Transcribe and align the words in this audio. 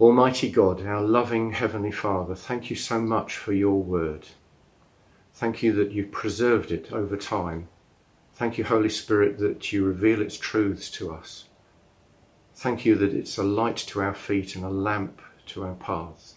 Almighty 0.00 0.50
God, 0.50 0.86
our 0.86 1.02
loving 1.02 1.52
Heavenly 1.52 1.90
Father, 1.90 2.34
thank 2.34 2.70
you 2.70 2.76
so 2.76 2.98
much 2.98 3.36
for 3.36 3.52
your 3.52 3.82
word. 3.82 4.26
Thank 5.34 5.62
you 5.62 5.74
that 5.74 5.92
you've 5.92 6.10
preserved 6.10 6.72
it 6.72 6.90
over 6.90 7.18
time. 7.18 7.68
Thank 8.32 8.56
you, 8.56 8.64
Holy 8.64 8.88
Spirit, 8.88 9.36
that 9.40 9.74
you 9.74 9.84
reveal 9.84 10.22
its 10.22 10.38
truths 10.38 10.90
to 10.92 11.12
us. 11.12 11.44
Thank 12.54 12.86
you 12.86 12.94
that 12.94 13.12
it's 13.12 13.36
a 13.36 13.42
light 13.42 13.76
to 13.88 14.00
our 14.00 14.14
feet 14.14 14.56
and 14.56 14.64
a 14.64 14.70
lamp 14.70 15.20
to 15.48 15.64
our 15.64 15.74
paths. 15.74 16.36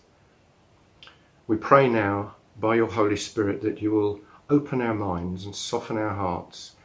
We 1.47 1.55
pray 1.55 1.87
now, 1.87 2.35
by 2.59 2.75
your 2.75 2.91
Holy 2.91 3.15
Spirit, 3.15 3.61
that 3.61 3.81
you 3.81 3.91
will 3.91 4.19
open 4.49 4.81
our 4.81 4.93
minds 4.93 5.45
and 5.45 5.55
soften 5.55 5.97
our 5.97 6.13
hearts 6.13 6.75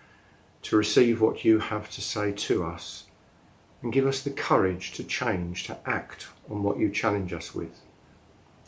to 0.63 0.77
receive 0.77 1.21
what 1.21 1.45
you 1.45 1.59
have 1.59 1.91
to 1.91 2.01
say 2.01 2.31
to 2.31 2.65
us 2.65 3.07
and 3.83 3.93
give 3.93 4.07
us 4.07 4.23
the 4.23 4.31
courage 4.31 4.93
to 4.93 5.03
change, 5.03 5.65
to 5.65 5.77
act 5.85 6.29
on 6.51 6.63
what 6.63 6.79
you 6.79 6.91
challenge 6.91 7.33
us 7.33 7.55
with. 7.55 7.81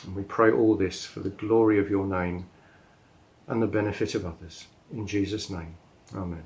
And 0.04 0.14
we 0.14 0.22
pray 0.22 0.50
all 0.50 0.76
this 0.76 1.04
for 1.04 1.20
the 1.20 1.30
glory 1.30 1.78
of 1.78 1.90
your 1.90 2.06
name 2.06 2.46
and 3.46 3.62
the 3.62 3.66
benefit 3.66 4.14
of 4.14 4.24
others. 4.24 4.66
In 4.92 5.06
Jesus' 5.06 5.50
name, 5.50 5.76
Amen. 6.14 6.44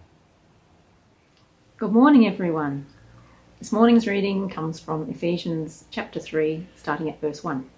Good 1.77 1.93
morning, 1.93 2.27
everyone. 2.27 2.87
This 3.59 3.73
morning's 3.73 4.07
reading 4.07 4.49
comes 4.49 4.79
from 4.79 5.09
Ephesians 5.09 5.85
chapter 5.91 6.21
3, 6.21 6.67
starting 6.77 7.09
at 7.09 7.21
verse 7.21 7.43
1. 7.43 7.69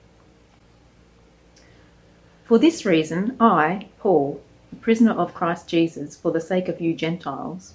For 2.45 2.59
this 2.59 2.84
reason, 2.84 3.36
I, 3.38 3.88
Paul, 3.98 4.41
a 4.73 4.77
prisoner 4.77 5.12
of 5.12 5.34
Christ 5.34 5.69
Jesus, 5.69 6.16
for 6.16 6.33
the 6.33 6.41
sake 6.41 6.69
of 6.69 6.80
you 6.80 6.95
Gentiles, 6.95 7.75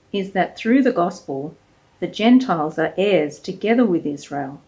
is 0.11 0.31
that 0.31 0.57
through 0.57 0.83
the 0.83 0.91
gospel, 0.91 1.55
the 1.99 2.07
Gentiles 2.07 2.79
are 2.79 2.93
heirs 2.97 3.39
together 3.39 3.85
with 3.85 4.05
Israel, 4.05 4.61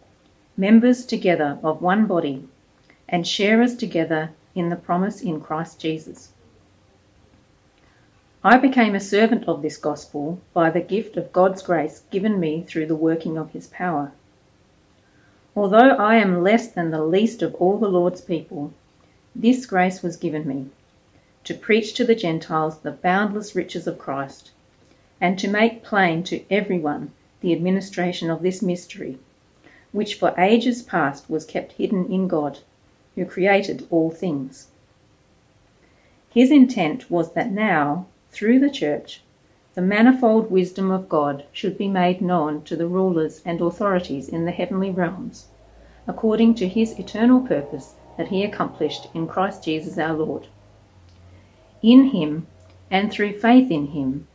members 0.56 1.04
together 1.04 1.58
of 1.62 1.82
one 1.82 2.06
body, 2.06 2.46
and 3.08 3.26
sharers 3.26 3.76
together 3.76 4.30
in 4.54 4.68
the 4.68 4.76
promise 4.76 5.20
in 5.20 5.40
Christ 5.40 5.80
Jesus. 5.80 6.32
I 8.42 8.58
became 8.58 8.94
a 8.94 9.00
servant 9.00 9.48
of 9.48 9.62
this 9.62 9.78
gospel 9.78 10.40
by 10.52 10.70
the 10.70 10.80
gift 10.80 11.16
of 11.16 11.32
God's 11.32 11.62
grace 11.62 12.02
given 12.10 12.38
me 12.38 12.62
through 12.62 12.86
the 12.86 12.94
working 12.94 13.38
of 13.38 13.50
his 13.52 13.66
power. 13.68 14.12
Although 15.56 15.96
I 15.96 16.16
am 16.16 16.42
less 16.42 16.68
than 16.68 16.90
the 16.90 17.04
least 17.04 17.40
of 17.42 17.54
all 17.54 17.78
the 17.78 17.88
Lord's 17.88 18.20
people, 18.20 18.72
this 19.34 19.66
grace 19.66 20.02
was 20.02 20.16
given 20.16 20.46
me 20.46 20.70
to 21.44 21.54
preach 21.54 21.94
to 21.94 22.04
the 22.04 22.14
Gentiles 22.14 22.78
the 22.78 22.90
boundless 22.90 23.54
riches 23.54 23.86
of 23.86 23.98
Christ, 23.98 24.50
and 25.20 25.38
to 25.38 25.48
make 25.48 25.82
plain 25.82 26.22
to 26.24 26.44
everyone 26.50 27.12
the 27.40 27.52
administration 27.52 28.30
of 28.30 28.42
this 28.42 28.62
mystery, 28.62 29.18
which 29.92 30.14
for 30.14 30.34
ages 30.38 30.82
past 30.82 31.28
was 31.30 31.44
kept 31.44 31.72
hidden 31.72 32.10
in 32.12 32.26
God, 32.26 32.58
who 33.14 33.24
created 33.24 33.86
all 33.90 34.10
things. 34.10 34.68
His 36.30 36.50
intent 36.50 37.10
was 37.10 37.32
that 37.34 37.52
now, 37.52 38.06
through 38.30 38.58
the 38.58 38.70
Church, 38.70 39.22
the 39.74 39.82
manifold 39.82 40.50
wisdom 40.50 40.90
of 40.90 41.08
God 41.08 41.44
should 41.52 41.78
be 41.78 41.88
made 41.88 42.20
known 42.20 42.62
to 42.62 42.76
the 42.76 42.86
rulers 42.86 43.42
and 43.44 43.60
authorities 43.60 44.28
in 44.28 44.44
the 44.44 44.50
heavenly 44.52 44.90
realms, 44.90 45.48
according 46.06 46.54
to 46.56 46.68
his 46.68 46.98
eternal 46.98 47.40
purpose 47.40 47.94
that 48.16 48.28
he 48.28 48.42
accomplished 48.42 49.08
in 49.14 49.26
Christ 49.26 49.64
Jesus 49.64 49.98
our 49.98 50.14
Lord. 50.14 50.46
In 51.82 52.06
him, 52.10 52.46
and 52.90 53.10
through 53.10 53.38
faith 53.38 53.70
in 53.70 53.88
him, 53.88 54.26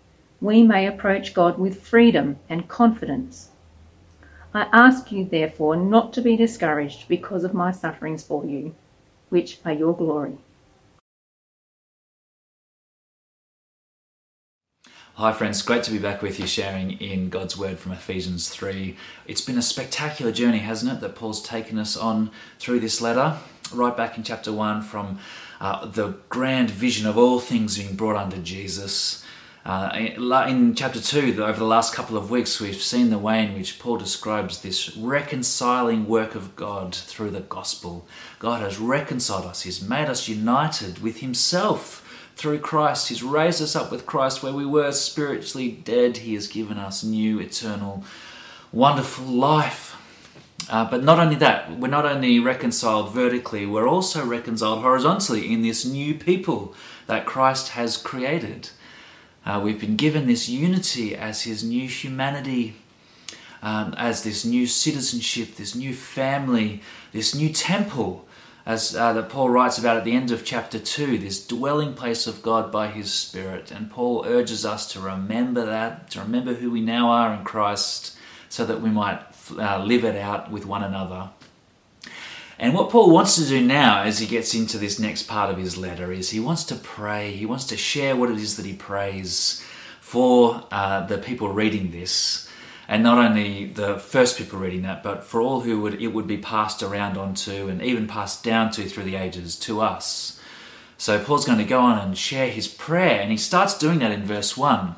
we 0.42 0.64
may 0.64 0.88
approach 0.88 1.34
God 1.34 1.58
with 1.58 1.82
freedom 1.82 2.38
and 2.50 2.68
confidence. 2.68 3.50
I 4.54 4.68
ask 4.72 5.12
you, 5.12 5.26
therefore, 5.26 5.76
not 5.76 6.14
to 6.14 6.22
be 6.22 6.36
discouraged 6.36 7.08
because 7.08 7.44
of 7.44 7.54
my 7.54 7.72
sufferings 7.72 8.24
for 8.24 8.46
you, 8.46 8.74
which 9.30 9.60
are 9.66 9.74
your 9.74 9.96
glory. 9.96 10.38
Hi, 15.16 15.34
friends. 15.34 15.62
Great 15.62 15.84
to 15.84 15.92
be 15.92 16.00
back 16.00 16.22
with 16.22 16.40
you 16.40 16.48
sharing 16.48 16.92
in 16.94 17.28
God's 17.28 17.58
Word 17.58 17.78
from 17.78 17.92
Ephesians 17.92 18.48
3. 18.48 18.96
It's 19.28 19.42
been 19.42 19.58
a 19.58 19.62
spectacular 19.62 20.32
journey, 20.32 20.60
hasn't 20.60 20.94
it, 20.94 21.02
that 21.02 21.16
Paul's 21.16 21.44
taken 21.44 21.78
us 21.78 21.98
on 21.98 22.32
through 22.58 22.80
this 22.80 23.02
letter, 23.02 23.38
right 23.74 23.96
back 23.96 24.18
in 24.18 24.24
chapter 24.24 24.54
1 24.54 24.82
from 24.84 25.20
uh, 25.60 25.86
the 25.86 26.16
grand 26.30 26.72
vision 26.72 27.06
of 27.06 27.18
all 27.18 27.42
things 27.42 27.78
being 27.78 27.98
brought 27.98 28.16
under 28.16 28.38
Jesus. 28.38 29.26
Uh, 29.70 30.10
in 30.48 30.74
chapter 30.74 31.00
2, 31.00 31.44
over 31.44 31.60
the 31.60 31.64
last 31.64 31.94
couple 31.94 32.18
of 32.18 32.32
weeks, 32.32 32.60
we've 32.60 32.82
seen 32.82 33.12
the 33.12 33.20
way 33.20 33.46
in 33.46 33.54
which 33.54 33.78
Paul 33.78 33.98
describes 33.98 34.64
this 34.64 34.98
reconciling 34.98 36.08
work 36.08 36.34
of 36.34 36.56
God 36.56 36.96
through 36.96 37.30
the 37.30 37.42
gospel. 37.42 38.08
God 38.40 38.62
has 38.62 38.80
reconciled 38.80 39.46
us, 39.46 39.62
He's 39.62 39.80
made 39.88 40.10
us 40.10 40.28
united 40.28 41.04
with 41.04 41.20
Himself 41.20 42.04
through 42.36 42.58
Christ. 42.62 43.10
He's 43.10 43.22
raised 43.22 43.62
us 43.62 43.76
up 43.76 43.92
with 43.92 44.08
Christ 44.08 44.42
where 44.42 44.54
we 44.54 44.66
were 44.66 44.92
spiritually 44.92 45.70
dead. 45.70 46.18
He 46.18 46.34
has 46.34 46.48
given 46.48 46.80
us 46.80 47.04
new, 47.04 47.40
eternal, 47.40 48.04
wonderful 48.72 49.26
life. 49.26 49.96
Uh, 50.68 50.90
but 50.90 51.04
not 51.04 51.20
only 51.20 51.36
that, 51.36 51.78
we're 51.78 51.90
not 51.90 52.08
only 52.08 52.40
reconciled 52.40 53.14
vertically, 53.14 53.68
we're 53.68 53.88
also 53.88 54.26
reconciled 54.26 54.82
horizontally 54.82 55.54
in 55.54 55.62
this 55.62 55.86
new 55.86 56.16
people 56.16 56.74
that 57.06 57.28
Christ 57.28 57.70
has 57.70 57.98
created. 57.98 58.72
Uh, 59.46 59.60
we've 59.64 59.80
been 59.80 59.96
given 59.96 60.28
this 60.28 60.50
unity 60.50 61.16
as 61.16 61.44
His 61.44 61.64
new 61.64 61.88
humanity, 61.88 62.76
um, 63.62 63.94
as 63.98 64.24
this 64.24 64.46
new 64.46 64.68
citizenship, 64.68 65.56
this 65.56 65.76
new 65.76 65.94
family, 65.94 66.82
this 67.12 67.34
new 67.34 67.50
temple 67.50 68.26
as 68.70 68.96
uh, 68.96 69.14
that 69.14 69.30
Paul 69.30 69.50
writes 69.50 69.80
about 69.80 69.98
at 69.98 70.04
the 70.04 70.12
end 70.12 70.30
of 70.30 70.46
chapter 70.46 70.78
2, 70.78 71.18
this 71.18 71.46
dwelling 71.46 71.96
place 71.96 72.28
of 72.28 72.44
God 72.44 72.72
by 72.72 72.88
his 72.88 73.12
Spirit. 73.12 73.72
And 73.72 73.90
Paul 73.90 74.26
urges 74.28 74.64
us 74.64 74.86
to 74.94 75.00
remember 75.00 75.66
that, 75.66 76.12
to 76.12 76.20
remember 76.20 76.54
who 76.54 76.70
we 76.70 76.82
now 76.82 77.10
are 77.10 77.34
in 77.34 77.44
Christ, 77.44 78.16
so 78.48 78.66
that 78.66 78.80
we 78.80 78.92
might 78.92 79.22
uh, 79.58 79.84
live 79.84 80.04
it 80.04 80.16
out 80.16 80.52
with 80.52 80.68
one 80.68 80.84
another. 80.84 81.32
And 82.62 82.74
what 82.74 82.90
Paul 82.90 83.10
wants 83.10 83.38
to 83.38 83.48
do 83.48 83.66
now, 83.66 84.04
as 84.04 84.20
he 84.20 84.28
gets 84.28 84.54
into 84.54 84.78
this 84.78 85.00
next 85.00 85.24
part 85.24 85.50
of 85.50 85.58
his 85.58 85.78
letter, 85.78 86.12
is 86.12 86.32
he 86.32 86.42
wants 86.42 86.66
to 86.66 86.76
pray, 86.76 87.32
he 87.32 87.46
wants 87.46 87.64
to 87.68 87.78
share 87.78 88.18
what 88.18 88.30
it 88.30 88.38
is 88.38 88.58
that 88.58 88.66
he 88.66 88.74
prays 88.74 89.66
for 90.02 90.66
uh, 90.70 91.06
the 91.06 91.18
people 91.18 91.48
reading 91.50 91.92
this 91.92 92.50
and 92.90 93.04
not 93.04 93.20
only 93.20 93.68
the 93.68 94.00
first 94.00 94.36
people 94.36 94.58
reading 94.58 94.82
that, 94.82 95.04
but 95.04 95.24
for 95.24 95.40
all 95.40 95.62
who 95.62 95.80
would 95.80 96.02
it 96.02 96.08
would 96.08 96.26
be 96.26 96.38
passed 96.38 96.82
around 96.82 97.18
onto 97.18 97.70
and 97.70 97.84
even 97.84 98.08
passed 98.08 98.44
down 98.44 98.72
to 98.72 98.90
through 98.90 99.04
the 99.04 99.16
ages 99.16 99.56
to 99.56 99.80
us. 99.80 100.42
So 100.98 101.24
Paul's 101.24 101.46
going 101.46 101.60
to 101.60 101.64
go 101.64 101.80
on 101.80 102.00
and 102.00 102.18
share 102.18 102.50
his 102.50 102.68
prayer, 102.68 103.22
and 103.22 103.32
he 103.32 103.38
starts 103.38 103.78
doing 103.78 104.00
that 104.00 104.12
in 104.12 104.26
verse 104.26 104.58
one. 104.58 104.96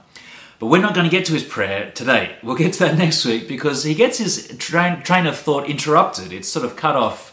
But 0.57 0.67
we're 0.67 0.81
not 0.81 0.95
going 0.95 1.03
to 1.03 1.16
get 1.16 1.25
to 1.25 1.33
his 1.33 1.44
prayer 1.44 1.91
today. 1.91 2.38
We'll 2.41 2.55
get 2.55 2.73
to 2.73 2.79
that 2.79 2.97
next 2.97 3.25
week 3.25 3.47
because 3.47 3.83
he 3.83 3.94
gets 3.94 4.17
his 4.17 4.55
train, 4.57 5.03
train 5.03 5.27
of 5.27 5.38
thought 5.38 5.69
interrupted. 5.69 6.31
It's 6.31 6.47
sort 6.47 6.65
of 6.65 6.77
cut 6.77 6.95
off 6.95 7.31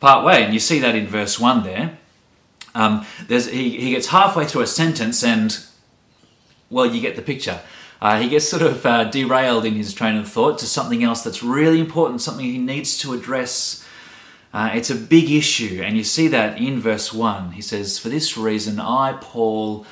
part 0.00 0.24
way, 0.24 0.42
and 0.42 0.52
you 0.52 0.60
see 0.60 0.78
that 0.80 0.94
in 0.94 1.06
verse 1.06 1.38
one 1.38 1.62
there. 1.62 1.98
Um, 2.74 3.04
he, 3.28 3.78
he 3.78 3.90
gets 3.90 4.08
halfway 4.08 4.46
through 4.46 4.62
a 4.62 4.66
sentence, 4.66 5.22
and 5.22 5.58
well, 6.68 6.86
you 6.86 7.00
get 7.00 7.16
the 7.16 7.22
picture. 7.22 7.60
Uh, 8.00 8.18
he 8.18 8.28
gets 8.28 8.48
sort 8.48 8.62
of 8.62 8.86
uh, 8.86 9.04
derailed 9.04 9.66
in 9.66 9.74
his 9.74 9.92
train 9.92 10.16
of 10.16 10.28
thought 10.28 10.58
to 10.58 10.66
something 10.66 11.04
else 11.04 11.22
that's 11.22 11.42
really 11.42 11.80
important, 11.80 12.20
something 12.20 12.46
he 12.46 12.58
needs 12.58 12.96
to 12.98 13.12
address. 13.12 13.86
Uh, 14.54 14.70
it's 14.74 14.90
a 14.90 14.94
big 14.94 15.30
issue, 15.30 15.82
and 15.84 15.96
you 15.96 16.04
see 16.04 16.26
that 16.28 16.58
in 16.58 16.80
verse 16.80 17.12
1. 17.12 17.52
He 17.52 17.62
says, 17.62 17.98
For 17.98 18.08
this 18.08 18.36
reason, 18.36 18.80
I, 18.80 19.18
Paul, 19.20 19.84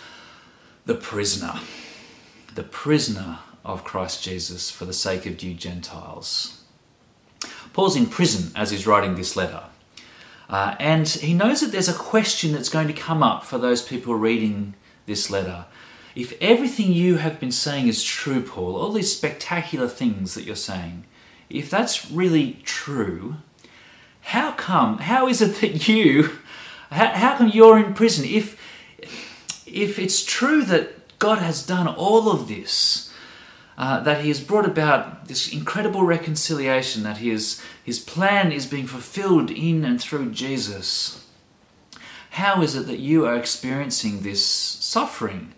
the 0.87 0.95
prisoner, 0.95 1.61
the 2.55 2.63
prisoner 2.63 3.41
of 3.65 3.85
Christ 3.85 4.25
Jesus 4.25 4.71
for 4.71 4.87
the 4.87 4.95
sake 4.95 5.27
of 5.27 5.43
you 5.43 5.53
Gentiles. 5.53 6.63
Paul's 7.75 7.95
in 7.95 8.07
prison 8.07 8.51
as 8.57 8.71
he's 8.71 8.87
writing 8.87 9.15
this 9.15 9.37
letter. 9.37 9.65
Uh, 10.49 10.75
and 10.79 11.07
he 11.09 11.35
knows 11.35 11.61
that 11.61 11.73
there's 11.73 11.89
a 11.89 11.95
question 11.95 12.53
that's 12.53 12.71
going 12.71 12.87
to 12.87 12.95
come 12.95 13.23
up 13.23 13.45
for 13.45 13.59
those 13.59 13.83
people 13.83 14.15
reading 14.15 14.75
this 15.07 15.31
letter. 15.31 15.67
If 16.15 16.33
everything 16.41 16.93
you 16.93 17.17
have 17.17 17.39
been 17.39 17.53
saying 17.53 17.87
is 17.87 18.03
true, 18.03 18.43
Paul, 18.43 18.77
all 18.77 18.93
these 18.93 19.15
spectacular 19.15 19.89
things 19.89 20.35
that 20.35 20.45
you're 20.45 20.57
saying, 20.57 21.05
if 21.51 21.71
that's 21.71 22.11
really 22.11 22.61
true, 22.65 23.37
how 24.23 24.53
come? 24.53 24.99
How 24.99 25.29
is 25.29 25.41
it 25.41 25.61
that 25.61 25.87
you, 25.89 26.39
how, 26.91 27.09
how 27.09 27.37
come 27.37 27.49
you're 27.49 27.79
in 27.79 27.95
prison? 27.95 28.25
If, 28.25 28.59
if 29.67 29.99
it's 29.99 30.25
true 30.25 30.63
that 30.65 31.19
God 31.19 31.39
has 31.39 31.65
done 31.65 31.87
all 31.87 32.31
of 32.31 32.49
this, 32.49 33.08
uh, 33.79 34.01
that 34.01 34.23
He 34.23 34.29
has 34.29 34.41
brought 34.41 34.67
about 34.67 35.29
this 35.29 35.51
incredible 35.51 36.03
reconciliation, 36.03 37.05
that 37.05 37.19
His, 37.19 37.63
His 37.83 37.99
plan 37.99 38.53
is 38.53 38.67
being 38.67 38.87
fulfilled 38.87 39.51
in 39.51 39.85
and 39.85 39.99
through 39.99 40.33
Jesus, 40.33 41.25
how 42.31 42.61
is 42.61 42.75
it 42.75 42.87
that 42.87 42.99
you 42.99 43.25
are 43.25 43.37
experiencing 43.37 44.21
this 44.21 44.45
suffering? 44.45 45.55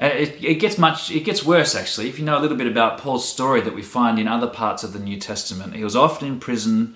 Uh, 0.00 0.06
it, 0.06 0.44
it, 0.44 0.54
gets 0.54 0.78
much. 0.78 1.10
It 1.10 1.24
gets 1.24 1.44
worse 1.44 1.74
actually. 1.74 2.08
If 2.08 2.18
you 2.18 2.24
know 2.24 2.38
a 2.38 2.40
little 2.40 2.56
bit 2.56 2.66
about 2.66 2.98
Paul's 2.98 3.28
story 3.28 3.60
that 3.62 3.74
we 3.74 3.82
find 3.82 4.18
in 4.18 4.28
other 4.28 4.46
parts 4.46 4.84
of 4.84 4.92
the 4.92 4.98
New 4.98 5.18
Testament, 5.18 5.74
he 5.74 5.82
was 5.82 5.96
often 5.96 6.28
in 6.28 6.40
prison. 6.40 6.94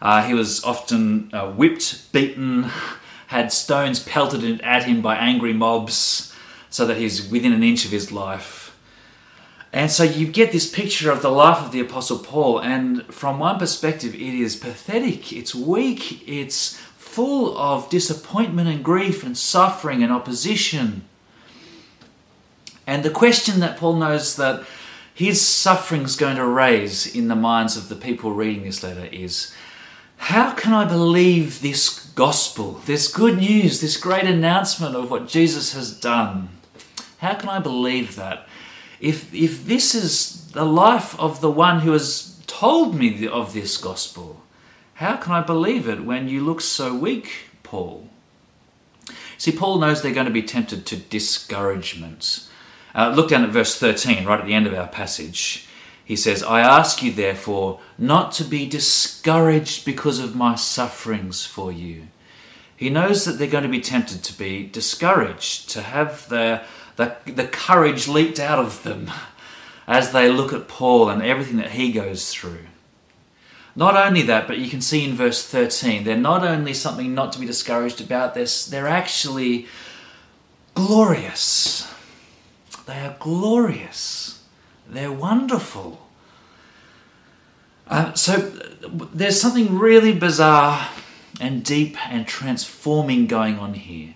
Uh, 0.00 0.22
he 0.22 0.32
was 0.32 0.62
often 0.64 1.30
uh, 1.32 1.50
whipped, 1.50 2.12
beaten, 2.12 2.70
had 3.28 3.52
stones 3.52 4.02
pelted 4.02 4.60
at 4.62 4.84
him 4.84 5.02
by 5.02 5.16
angry 5.16 5.52
mobs, 5.52 6.34
so 6.70 6.86
that 6.86 6.96
he's 6.96 7.28
within 7.28 7.52
an 7.52 7.62
inch 7.62 7.84
of 7.84 7.90
his 7.90 8.10
life. 8.12 8.57
And 9.72 9.90
so 9.90 10.02
you 10.02 10.26
get 10.26 10.52
this 10.52 10.70
picture 10.70 11.10
of 11.10 11.20
the 11.20 11.30
life 11.30 11.64
of 11.64 11.72
the 11.72 11.80
Apostle 11.80 12.18
Paul, 12.18 12.60
and 12.60 13.04
from 13.12 13.38
one 13.38 13.58
perspective, 13.58 14.14
it 14.14 14.20
is 14.20 14.56
pathetic. 14.56 15.32
It's 15.32 15.54
weak. 15.54 16.26
It's 16.26 16.78
full 16.96 17.56
of 17.58 17.90
disappointment 17.90 18.68
and 18.68 18.84
grief 18.84 19.24
and 19.24 19.36
suffering 19.36 20.02
and 20.02 20.12
opposition. 20.12 21.04
And 22.86 23.02
the 23.02 23.10
question 23.10 23.60
that 23.60 23.76
Paul 23.76 23.96
knows 23.96 24.36
that 24.36 24.64
his 25.14 25.40
suffering 25.40 26.02
is 26.02 26.16
going 26.16 26.36
to 26.36 26.46
raise 26.46 27.12
in 27.12 27.28
the 27.28 27.34
minds 27.34 27.76
of 27.76 27.88
the 27.88 27.96
people 27.96 28.32
reading 28.32 28.62
this 28.62 28.82
letter 28.82 29.08
is 29.12 29.52
how 30.16 30.52
can 30.52 30.72
I 30.72 30.84
believe 30.84 31.60
this 31.60 32.06
gospel, 32.14 32.80
this 32.86 33.12
good 33.12 33.38
news, 33.38 33.80
this 33.80 33.96
great 33.96 34.24
announcement 34.24 34.94
of 34.94 35.10
what 35.10 35.28
Jesus 35.28 35.74
has 35.74 35.98
done? 35.98 36.48
How 37.18 37.34
can 37.34 37.48
I 37.48 37.58
believe 37.58 38.16
that? 38.16 38.46
If, 39.00 39.32
if 39.32 39.66
this 39.66 39.94
is 39.94 40.50
the 40.52 40.64
life 40.64 41.18
of 41.20 41.40
the 41.40 41.50
one 41.50 41.80
who 41.80 41.92
has 41.92 42.40
told 42.46 42.94
me 42.94 43.26
of 43.26 43.52
this 43.52 43.76
gospel, 43.76 44.42
how 44.94 45.16
can 45.16 45.32
I 45.32 45.42
believe 45.42 45.88
it 45.88 46.04
when 46.04 46.28
you 46.28 46.44
look 46.44 46.60
so 46.60 46.94
weak, 46.94 47.30
Paul? 47.62 48.08
See, 49.36 49.52
Paul 49.52 49.78
knows 49.78 50.02
they're 50.02 50.12
going 50.12 50.26
to 50.26 50.32
be 50.32 50.42
tempted 50.42 50.84
to 50.86 50.96
discouragement. 50.96 52.48
Uh, 52.94 53.12
look 53.14 53.28
down 53.28 53.44
at 53.44 53.50
verse 53.50 53.78
13, 53.78 54.24
right 54.24 54.40
at 54.40 54.46
the 54.46 54.54
end 54.54 54.66
of 54.66 54.74
our 54.74 54.88
passage. 54.88 55.68
He 56.04 56.16
says, 56.16 56.42
I 56.42 56.60
ask 56.60 57.02
you, 57.02 57.12
therefore, 57.12 57.78
not 57.96 58.32
to 58.32 58.44
be 58.44 58.66
discouraged 58.66 59.84
because 59.84 60.18
of 60.18 60.34
my 60.34 60.56
sufferings 60.56 61.46
for 61.46 61.70
you. 61.70 62.08
He 62.74 62.90
knows 62.90 63.24
that 63.24 63.32
they're 63.32 63.46
going 63.46 63.64
to 63.64 63.68
be 63.68 63.80
tempted 63.80 64.24
to 64.24 64.38
be 64.38 64.66
discouraged, 64.66 65.68
to 65.70 65.82
have 65.82 66.28
the, 66.28 66.62
the, 66.98 67.16
the 67.26 67.46
courage 67.46 68.08
leaked 68.08 68.40
out 68.40 68.58
of 68.58 68.82
them 68.82 69.08
as 69.86 70.10
they 70.10 70.28
look 70.28 70.52
at 70.52 70.66
Paul 70.66 71.08
and 71.08 71.22
everything 71.22 71.56
that 71.58 71.70
he 71.70 71.92
goes 71.92 72.34
through. 72.34 72.66
Not 73.76 73.96
only 73.96 74.22
that, 74.22 74.48
but 74.48 74.58
you 74.58 74.68
can 74.68 74.80
see 74.80 75.04
in 75.04 75.14
verse 75.14 75.46
13, 75.46 76.02
they're 76.02 76.16
not 76.16 76.42
only 76.44 76.74
something 76.74 77.14
not 77.14 77.32
to 77.32 77.38
be 77.38 77.46
discouraged 77.46 78.00
about, 78.00 78.34
they're, 78.34 78.48
they're 78.68 78.88
actually 78.88 79.68
glorious. 80.74 81.88
They 82.86 82.98
are 82.98 83.16
glorious. 83.20 84.42
They're 84.88 85.12
wonderful. 85.12 86.04
Uh, 87.86 88.12
so 88.14 88.38
there's 89.14 89.40
something 89.40 89.78
really 89.78 90.12
bizarre 90.12 90.88
and 91.40 91.64
deep 91.64 91.96
and 92.10 92.26
transforming 92.26 93.28
going 93.28 93.56
on 93.60 93.74
here. 93.74 94.14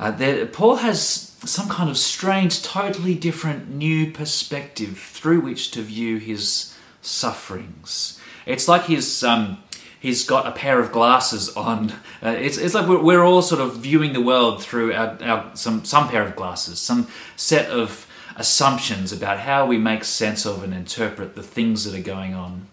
Uh, 0.00 0.10
there, 0.10 0.44
Paul 0.46 0.76
has 0.76 1.27
some 1.44 1.68
kind 1.68 1.88
of 1.88 1.96
strange, 1.96 2.62
totally 2.62 3.14
different 3.14 3.70
new 3.70 4.10
perspective 4.10 4.98
through 4.98 5.40
which 5.40 5.70
to 5.72 5.82
view 5.82 6.18
his 6.18 6.74
sufferings. 7.02 8.20
It's 8.46 8.66
like 8.66 8.84
he's 8.84 9.22
um, 9.22 9.62
he's 10.00 10.24
got 10.24 10.46
a 10.46 10.52
pair 10.52 10.80
of 10.80 10.92
glasses 10.92 11.48
on. 11.50 11.92
Uh, 12.20 12.30
it's, 12.30 12.58
it's 12.58 12.74
like 12.74 12.88
we're, 12.88 13.00
we're 13.00 13.22
all 13.22 13.40
sort 13.40 13.60
of 13.60 13.76
viewing 13.76 14.12
the 14.12 14.20
world 14.20 14.60
through 14.60 14.92
our, 14.92 15.16
our, 15.22 15.54
some, 15.54 15.84
some 15.84 16.08
pair 16.08 16.24
of 16.24 16.34
glasses, 16.34 16.80
some 16.80 17.06
set 17.36 17.70
of 17.70 18.08
assumptions 18.34 19.12
about 19.12 19.38
how 19.38 19.64
we 19.64 19.78
make 19.78 20.02
sense 20.02 20.44
of 20.44 20.64
and 20.64 20.74
interpret 20.74 21.36
the 21.36 21.44
things 21.44 21.84
that 21.84 21.96
are 21.96 22.02
going 22.02 22.34
on. 22.34 22.66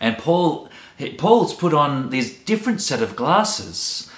And 0.00 0.16
Paul, 0.16 0.70
Paul's 1.18 1.52
put 1.52 1.74
on 1.74 2.08
these 2.08 2.34
different 2.44 2.80
set 2.80 3.02
of 3.02 3.14
glasses, 3.14 4.10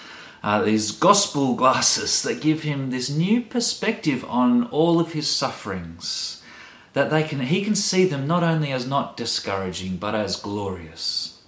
uh, 0.49 0.62
these 0.62 0.93
gospel 0.93 1.55
glasses 1.55 2.23
that 2.23 2.41
give 2.41 2.62
him 2.62 2.89
this 2.89 3.11
new 3.11 3.39
perspective 3.39 4.25
on 4.31 4.65
all 4.69 4.99
of 4.99 5.12
his 5.12 5.29
sufferings. 5.29 6.43
That 6.95 7.11
they 7.11 7.23
can, 7.23 7.41
he 7.41 7.62
can 7.62 7.75
see 7.75 8.06
them 8.06 8.27
not 8.27 8.43
only 8.43 8.73
as 8.73 8.87
not 8.87 9.15
discouraging, 9.15 9.99
but 9.99 10.15
as 10.15 10.37
glorious. 10.37 11.43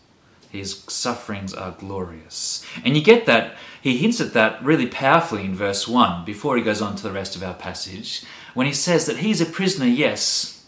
His 0.51 0.85
sufferings 0.87 1.55
are 1.55 1.71
glorious. 1.79 2.63
And 2.85 2.95
you 2.95 3.03
get 3.03 3.25
that, 3.25 3.57
he 3.81 3.97
hints 3.97 4.21
at 4.21 4.35
that 4.35 4.63
really 4.63 4.87
powerfully 4.87 5.47
in 5.47 5.55
verse 5.55 5.89
1 5.89 6.27
before 6.27 6.59
he 6.59 6.63
goes 6.63 6.83
on 6.83 6.95
to 6.97 7.03
the 7.03 7.11
rest 7.11 7.35
of 7.35 7.43
our 7.43 7.55
passage, 7.55 8.23
when 8.53 8.67
he 8.67 8.75
says 8.75 9.07
that 9.07 9.21
he's 9.21 9.41
a 9.41 9.47
prisoner, 9.47 9.87
yes, 9.87 10.63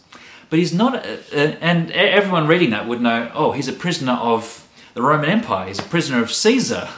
but 0.49 0.57
he's 0.57 0.73
not, 0.73 0.95
a, 0.95 1.19
a, 1.33 1.63
and 1.63 1.91
everyone 1.91 2.47
reading 2.47 2.71
that 2.71 2.87
would 2.87 2.99
know, 2.99 3.31
oh, 3.35 3.51
he's 3.51 3.67
a 3.67 3.73
prisoner 3.73 4.13
of 4.13 4.67
the 4.95 5.03
Roman 5.03 5.29
Empire, 5.29 5.67
he's 5.67 5.77
a 5.77 5.83
prisoner 5.83 6.23
of 6.23 6.33
Caesar. 6.33 6.89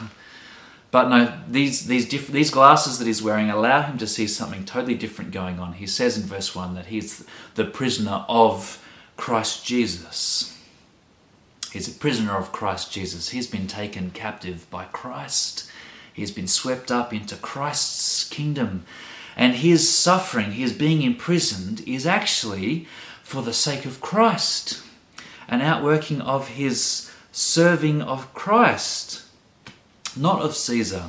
But 0.95 1.09
no, 1.09 1.37
these, 1.45 1.87
these, 1.87 2.07
diff- 2.07 2.29
these 2.29 2.49
glasses 2.49 2.99
that 2.99 3.05
he's 3.05 3.21
wearing 3.21 3.49
allow 3.49 3.81
him 3.81 3.97
to 3.97 4.07
see 4.07 4.27
something 4.27 4.63
totally 4.63 4.95
different 4.95 5.31
going 5.31 5.59
on. 5.59 5.73
He 5.73 5.87
says 5.87 6.17
in 6.17 6.23
verse 6.23 6.55
1 6.55 6.73
that 6.75 6.85
he's 6.85 7.25
the 7.55 7.65
prisoner 7.65 8.23
of 8.29 8.81
Christ 9.17 9.65
Jesus. 9.65 10.57
He's 11.73 11.93
a 11.93 11.99
prisoner 11.99 12.37
of 12.37 12.53
Christ 12.53 12.93
Jesus. 12.93 13.31
He's 13.31 13.45
been 13.45 13.67
taken 13.67 14.09
captive 14.11 14.69
by 14.69 14.85
Christ. 14.85 15.69
He's 16.13 16.31
been 16.31 16.47
swept 16.47 16.89
up 16.89 17.11
into 17.11 17.35
Christ's 17.35 18.23
kingdom. 18.29 18.85
And 19.35 19.55
his 19.55 19.93
suffering, 19.93 20.53
his 20.53 20.71
being 20.71 21.01
imprisoned, 21.01 21.81
is 21.85 22.07
actually 22.07 22.87
for 23.21 23.41
the 23.41 23.51
sake 23.51 23.83
of 23.83 23.99
Christ, 23.99 24.81
an 25.49 25.59
outworking 25.59 26.21
of 26.21 26.47
his 26.47 27.11
serving 27.33 28.01
of 28.01 28.33
Christ, 28.33 29.24
not 30.17 30.41
of 30.41 30.55
Caesar. 30.55 31.05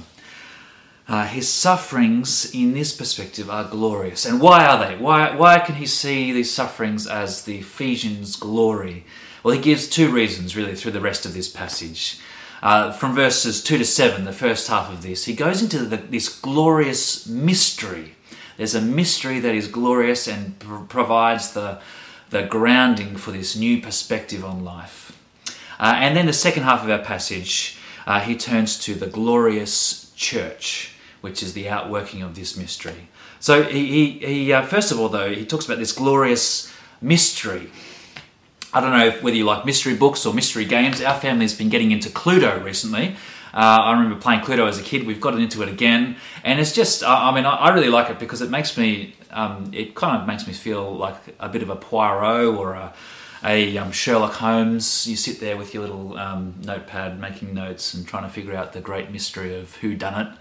Uh, 1.09 1.27
his 1.27 1.49
sufferings 1.49 2.53
in 2.53 2.75
this 2.75 2.95
perspective 2.95 3.49
are 3.49 3.65
glorious. 3.65 4.27
And 4.27 4.41
why 4.41 4.67
are 4.67 4.85
they? 4.85 4.97
Why, 4.97 5.37
why 5.37 5.61
can 5.61 5.77
he 5.77 5.87
see 5.87 6.33
these 6.33 6.53
sufferings 6.53 7.07
as 7.07 7.45
the 7.45 7.59
Ephesians' 7.59 8.35
glory? 8.35 9.05
Well, 9.45 9.55
he 9.55 9.61
gives 9.61 9.89
two 9.89 10.11
reasons 10.11 10.57
really 10.57 10.75
through 10.75 10.93
the 10.93 11.01
rest 11.01 11.25
of 11.25 11.33
this 11.33 11.49
passage. 11.49 12.19
Uh, 12.61 12.91
from 12.91 13.15
verses 13.15 13.63
2 13.63 13.79
to 13.79 13.85
7, 13.85 14.25
the 14.25 14.33
first 14.33 14.67
half 14.67 14.91
of 14.91 15.03
this, 15.03 15.27
he 15.27 15.35
goes 15.35 15.63
into 15.63 15.79
the, 15.85 15.99
this 15.99 16.29
glorious 16.29 17.27
mystery. 17.29 18.17
There's 18.57 18.75
a 18.75 18.81
mystery 18.81 19.39
that 19.39 19.55
is 19.55 19.69
glorious 19.69 20.27
and 20.27 20.59
pr- 20.59 20.79
provides 20.79 21.53
the, 21.53 21.81
the 22.31 22.43
grounding 22.43 23.17
for 23.17 23.31
this 23.31 23.55
new 23.55 23.81
perspective 23.81 24.45
on 24.45 24.65
life. 24.65 25.17
Uh, 25.79 25.95
and 25.99 26.17
then 26.17 26.27
the 26.27 26.33
second 26.33 26.65
half 26.65 26.83
of 26.83 26.91
our 26.91 26.99
passage, 26.99 27.79
uh, 28.07 28.21
he 28.21 28.37
turns 28.37 28.79
to 28.81 28.95
the 28.95 29.07
glorious 29.07 30.13
church, 30.15 30.95
which 31.21 31.43
is 31.43 31.53
the 31.55 31.69
outworking 31.69 32.23
of 32.23 32.35
this 32.35 32.57
mystery. 32.57 33.09
So 33.41 33.65
he, 33.65 33.87
he, 33.87 34.27
he 34.27 34.53
uh, 34.53 34.63
first 34.63 34.93
of 34.93 35.01
all, 35.01 35.09
though, 35.09 35.33
he 35.33 35.45
talks 35.45 35.67
about 35.67 35.79
this 35.79 35.93
glorious 35.93 36.73
mystery. 37.01 37.71
I 38.73 38.81
don't 38.81 38.93
know 38.93 39.11
whether 39.23 39.37
you 39.37 39.45
like 39.45 39.65
mystery 39.65 39.95
books 39.95 40.27
or 40.27 40.35
mystery 40.35 40.65
games. 40.65 41.01
Our 41.01 41.19
family's 41.19 41.55
been 41.55 41.69
getting 41.69 41.91
into 41.91 42.09
Cluedo 42.09 42.63
recently. 42.63 43.17
Uh, 43.55 43.81
I 43.85 43.93
remember 43.93 44.21
playing 44.21 44.41
Cluedo 44.41 44.69
as 44.69 44.79
a 44.79 44.83
kid. 44.83 45.07
We've 45.07 45.21
gotten 45.21 45.41
into 45.41 45.63
it 45.63 45.69
again, 45.71 46.17
and 46.45 46.61
it's 46.61 46.73
just. 46.73 47.03
I 47.03 47.35
mean, 47.35 47.47
I, 47.47 47.71
really 47.71 47.89
like 47.89 48.11
it 48.11 48.19
because 48.19 48.43
it 48.43 48.51
makes 48.51 48.77
me. 48.77 49.15
Um, 49.31 49.71
it 49.73 49.95
kind 49.95 50.21
of 50.21 50.27
makes 50.27 50.47
me 50.47 50.53
feel 50.53 50.95
like 50.95 51.17
a 51.41 51.49
bit 51.49 51.63
of 51.63 51.71
a 51.71 51.77
Poirot 51.77 52.55
or 52.55 52.75
a, 52.75 52.93
a 53.45 53.77
um, 53.79 53.93
Sherlock 53.93 54.35
Holmes. 54.35 55.07
You 55.07 55.17
sit 55.17 55.41
there 55.41 55.57
with 55.57 55.75
your 55.75 55.83
little 55.83 56.19
um, 56.19 56.55
notepad, 56.63 57.21
making 57.21 57.55
notes 57.55 57.95
and 57.95 58.07
trying 58.07 58.25
to 58.25 58.29
figure 58.29 58.55
out 58.55 58.73
the 58.73 58.81
great 58.81 59.11
mystery 59.11 59.59
of 59.59 59.77
who 59.77 59.95
done 59.95 60.27
it. 60.27 60.39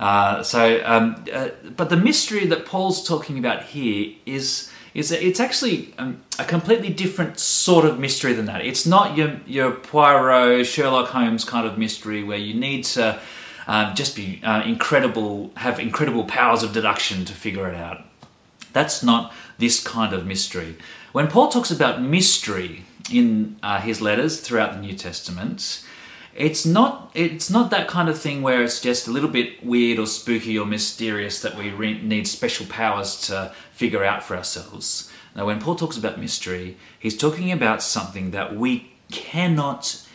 Uh, 0.00 0.42
so, 0.42 0.82
um, 0.84 1.24
uh, 1.32 1.50
but 1.76 1.90
the 1.90 1.96
mystery 1.96 2.46
that 2.46 2.64
Paul's 2.64 3.06
talking 3.06 3.38
about 3.38 3.64
here 3.64 4.14
is 4.24 4.70
is 4.92 5.12
it's 5.12 5.38
actually 5.38 5.94
um, 5.98 6.20
a 6.38 6.44
completely 6.44 6.88
different 6.88 7.38
sort 7.38 7.84
of 7.84 8.00
mystery 8.00 8.32
than 8.32 8.46
that. 8.46 8.64
It's 8.64 8.86
not 8.86 9.16
your 9.16 9.40
your 9.46 9.72
Poirot, 9.72 10.66
Sherlock 10.66 11.08
Holmes 11.08 11.44
kind 11.44 11.66
of 11.66 11.78
mystery 11.78 12.24
where 12.24 12.38
you 12.38 12.54
need 12.54 12.84
to 12.84 13.20
um, 13.66 13.94
just 13.94 14.16
be 14.16 14.40
uh, 14.42 14.62
incredible, 14.62 15.52
have 15.56 15.78
incredible 15.78 16.24
powers 16.24 16.62
of 16.62 16.72
deduction 16.72 17.24
to 17.26 17.32
figure 17.32 17.68
it 17.68 17.76
out. 17.76 18.04
That's 18.72 19.02
not 19.02 19.32
this 19.58 19.82
kind 19.82 20.12
of 20.12 20.26
mystery. 20.26 20.76
When 21.12 21.26
Paul 21.26 21.48
talks 21.48 21.72
about 21.72 22.00
mystery 22.00 22.84
in 23.10 23.56
uh, 23.62 23.80
his 23.80 24.00
letters 24.00 24.40
throughout 24.40 24.74
the 24.74 24.80
New 24.80 24.94
Testament, 24.94 25.84
it's 26.36 26.64
not 26.64 27.10
it's 27.14 27.50
not 27.50 27.70
that 27.70 27.88
kind 27.88 28.08
of 28.08 28.16
thing 28.16 28.42
where 28.42 28.62
it's 28.62 28.80
just 28.80 29.08
a 29.08 29.10
little 29.10 29.28
bit 29.28 29.64
weird 29.64 29.98
or 29.98 30.06
spooky 30.06 30.56
or 30.56 30.64
mysterious 30.64 31.42
that 31.42 31.56
we 31.56 31.70
re- 31.70 32.00
need 32.00 32.28
special 32.28 32.66
powers 32.66 33.20
to 33.22 33.52
figure 33.72 34.04
out 34.04 34.22
for 34.22 34.36
ourselves. 34.36 35.10
Now, 35.34 35.46
when 35.46 35.60
Paul 35.60 35.74
talks 35.74 35.96
about 35.96 36.20
mystery, 36.20 36.76
he's 36.98 37.16
talking 37.16 37.50
about 37.50 37.82
something 37.82 38.30
that 38.30 38.56
we 38.56 38.92
cannot 39.10 40.06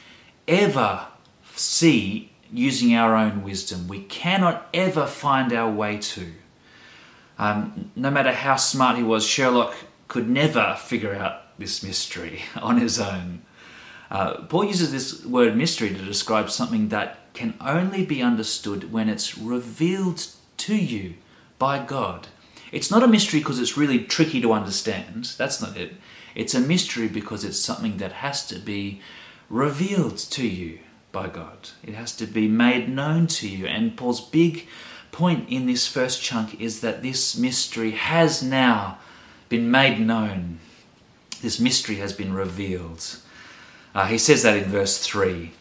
ever 0.47 1.07
see 1.55 2.31
using 2.51 2.95
our 2.95 3.15
own 3.15 3.43
wisdom. 3.43 3.89
We 3.89 4.03
cannot 4.03 4.69
ever 4.73 5.05
find 5.07 5.51
our 5.51 5.69
way 5.69 5.97
to. 5.97 6.31
Um, 7.37 7.91
no 7.97 8.09
matter 8.09 8.31
how 8.31 8.55
smart 8.55 8.95
he 8.95 9.03
was, 9.03 9.25
Sherlock 9.25 9.75
could 10.07 10.29
never 10.29 10.77
figure 10.79 11.15
out 11.15 11.57
this 11.57 11.83
mystery 11.83 12.43
on 12.61 12.79
his 12.79 12.99
own. 12.99 13.41
Uh, 14.11 14.41
Paul 14.43 14.65
uses 14.65 14.91
this 14.91 15.25
word 15.25 15.57
mystery 15.57 15.89
to 15.89 16.05
describe 16.05 16.49
something 16.49 16.89
that 16.89 17.33
can 17.33 17.55
only 17.59 18.05
be 18.05 18.21
understood 18.21 18.91
when 18.91 19.09
it's 19.09 19.37
revealed 19.37 20.27
to 20.57 20.75
you 20.75 21.15
by 21.59 21.83
God. 21.83 22.27
It's 22.71 22.91
not 22.91 23.03
a 23.03 23.07
mystery 23.07 23.39
because 23.39 23.59
it's 23.59 23.77
really 23.77 23.99
tricky 23.99 24.41
to 24.41 24.53
understand. 24.53 25.33
That's 25.37 25.61
not 25.61 25.77
it. 25.77 25.95
It's 26.33 26.53
a 26.53 26.59
mystery 26.59 27.07
because 27.07 27.43
it's 27.43 27.59
something 27.59 27.97
that 27.97 28.11
has 28.13 28.45
to 28.47 28.59
be 28.59 29.01
revealed 29.49 30.17
to 30.17 30.47
you 30.47 30.79
by 31.11 31.27
God. 31.27 31.69
It 31.83 31.93
has 31.93 32.13
to 32.17 32.25
be 32.25 32.47
made 32.47 32.89
known 32.89 33.27
to 33.27 33.47
you. 33.47 33.65
And 33.65 33.95
Paul's 33.95 34.21
big 34.21 34.67
point 35.11 35.49
in 35.49 35.65
this 35.65 35.87
first 35.87 36.21
chunk 36.21 36.59
is 36.59 36.81
that 36.81 37.01
this 37.01 37.37
mystery 37.37 37.91
has 37.91 38.43
now 38.43 38.99
been 39.49 39.69
made 39.69 39.99
known. 39.99 40.59
This 41.41 41.59
mystery 41.59 41.95
has 41.97 42.13
been 42.13 42.33
revealed. 42.33 43.17
Uh, 43.93 44.07
he 44.07 44.17
says 44.17 44.43
that 44.43 44.57
in 44.57 44.65
verse 44.65 44.97
3. 44.97 45.51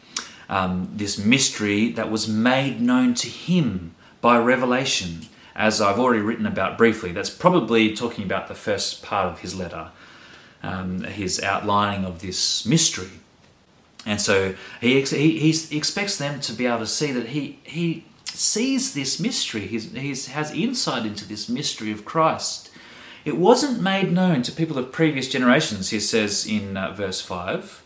Um, 0.49 0.91
this 0.93 1.19
mystery 1.19 1.91
that 1.93 2.11
was 2.11 2.29
made 2.29 2.81
known 2.81 3.14
to 3.14 3.29
him 3.29 3.95
by 4.21 4.38
revelation, 4.38 5.26
as 5.55 5.81
I've 5.81 5.99
already 5.99 6.21
written 6.21 6.47
about 6.47 6.76
briefly. 6.76 7.12
That's 7.12 7.31
probably 7.31 7.95
talking 7.95 8.25
about 8.25 8.49
the 8.49 8.55
first 8.55 9.03
part 9.03 9.26
of 9.26 9.41
his 9.41 9.55
letter, 9.55 9.91
um, 10.62 11.05
his 11.05 11.43
outlining 11.43 12.05
of 12.05 12.21
this 12.21 12.67
mystery. 12.67 13.11
And 14.07 14.21
so 14.21 14.55
he, 14.81 15.03
he, 15.03 15.53
he 15.53 15.76
expects 15.76 16.19
them 16.19 16.41
to 16.41 16.53
be 16.53 16.67
able 16.67 16.81
to 16.81 16.87
see 16.87 17.12
that 17.12 17.29
he, 17.29 17.59
he 17.62 18.05
sees 18.25 18.95
this 18.95 19.19
mystery, 19.21 19.67
he 19.67 20.09
has 20.09 20.50
insight 20.53 21.07
into 21.07 21.26
this 21.26 21.49
mystery 21.49 21.91
of 21.93 22.05
Christ. 22.05 22.71
It 23.25 23.38
wasn't 23.38 23.81
made 23.81 24.12
known 24.12 24.43
to 24.43 24.52
people 24.52 24.76
of 24.76 24.93
previous 24.93 25.28
generations, 25.28 25.90
he 25.90 26.00
says 26.00 26.47
in 26.47 26.76
uh, 26.76 26.93
verse 26.93 27.23
5. 27.23 27.83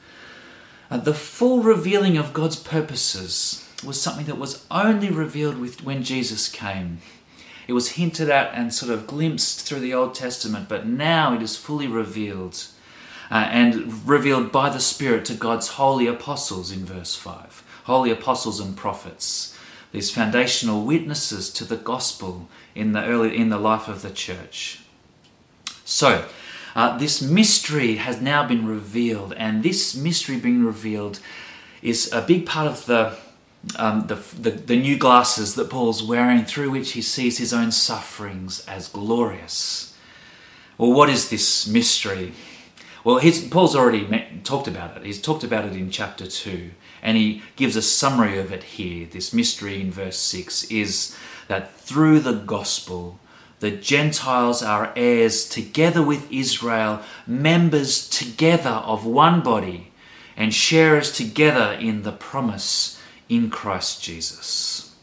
Uh, 0.90 0.96
the 0.96 1.14
full 1.14 1.62
revealing 1.62 2.16
of 2.16 2.32
God's 2.32 2.56
purposes 2.56 3.64
was 3.84 4.00
something 4.00 4.26
that 4.26 4.38
was 4.38 4.66
only 4.70 5.10
revealed 5.10 5.58
with 5.58 5.84
when 5.84 6.02
Jesus 6.02 6.48
came. 6.48 6.98
It 7.68 7.74
was 7.74 7.92
hinted 7.92 8.30
at 8.30 8.52
and 8.54 8.74
sort 8.74 8.90
of 8.90 9.06
glimpsed 9.06 9.60
through 9.60 9.80
the 9.80 9.94
Old 9.94 10.14
Testament, 10.14 10.68
but 10.68 10.86
now 10.86 11.34
it 11.34 11.42
is 11.42 11.56
fully 11.56 11.86
revealed 11.86 12.64
uh, 13.30 13.48
and 13.50 14.08
revealed 14.08 14.50
by 14.50 14.70
the 14.70 14.80
Spirit 14.80 15.24
to 15.26 15.34
God's 15.34 15.68
holy 15.68 16.06
apostles 16.06 16.72
in 16.72 16.84
verse 16.84 17.14
5. 17.14 17.62
Holy 17.84 18.10
apostles 18.10 18.58
and 18.58 18.76
prophets, 18.76 19.56
these 19.92 20.10
foundational 20.10 20.84
witnesses 20.84 21.50
to 21.50 21.64
the 21.64 21.76
gospel 21.76 22.48
in 22.74 22.92
the 22.92 23.04
early 23.04 23.36
in 23.36 23.50
the 23.50 23.58
life 23.58 23.86
of 23.86 24.02
the 24.02 24.10
church. 24.10 24.80
So, 25.90 26.26
uh, 26.76 26.98
this 26.98 27.22
mystery 27.22 27.94
has 27.94 28.20
now 28.20 28.46
been 28.46 28.66
revealed, 28.66 29.32
and 29.32 29.62
this 29.62 29.96
mystery 29.96 30.36
being 30.36 30.62
revealed 30.62 31.18
is 31.80 32.12
a 32.12 32.20
big 32.20 32.44
part 32.44 32.66
of 32.66 32.84
the, 32.84 33.16
um, 33.76 34.06
the, 34.06 34.16
the, 34.38 34.50
the 34.50 34.76
new 34.76 34.98
glasses 34.98 35.54
that 35.54 35.70
Paul's 35.70 36.02
wearing, 36.02 36.44
through 36.44 36.72
which 36.72 36.92
he 36.92 37.00
sees 37.00 37.38
his 37.38 37.54
own 37.54 37.72
sufferings 37.72 38.66
as 38.66 38.90
glorious. 38.90 39.96
Well, 40.76 40.92
what 40.92 41.08
is 41.08 41.30
this 41.30 41.66
mystery? 41.66 42.34
Well, 43.02 43.18
Paul's 43.50 43.74
already 43.74 44.06
met, 44.06 44.44
talked 44.44 44.68
about 44.68 44.94
it. 44.94 45.06
He's 45.06 45.22
talked 45.22 45.42
about 45.42 45.64
it 45.64 45.72
in 45.72 45.90
chapter 45.90 46.26
2, 46.26 46.70
and 47.02 47.16
he 47.16 47.42
gives 47.56 47.76
a 47.76 47.82
summary 47.82 48.38
of 48.38 48.52
it 48.52 48.62
here. 48.62 49.06
This 49.10 49.32
mystery 49.32 49.80
in 49.80 49.90
verse 49.90 50.18
6 50.18 50.64
is 50.64 51.16
that 51.48 51.74
through 51.80 52.20
the 52.20 52.34
gospel, 52.34 53.18
the 53.60 53.70
Gentiles 53.72 54.62
are 54.62 54.92
heirs 54.94 55.48
together 55.48 56.02
with 56.02 56.30
Israel, 56.30 57.02
members 57.26 58.08
together 58.08 58.70
of 58.70 59.04
one 59.04 59.42
body, 59.42 59.90
and 60.36 60.54
sharers 60.54 61.10
together 61.10 61.72
in 61.72 62.02
the 62.02 62.12
promise 62.12 63.00
in 63.28 63.50
Christ 63.50 64.02
Jesus. 64.02 64.94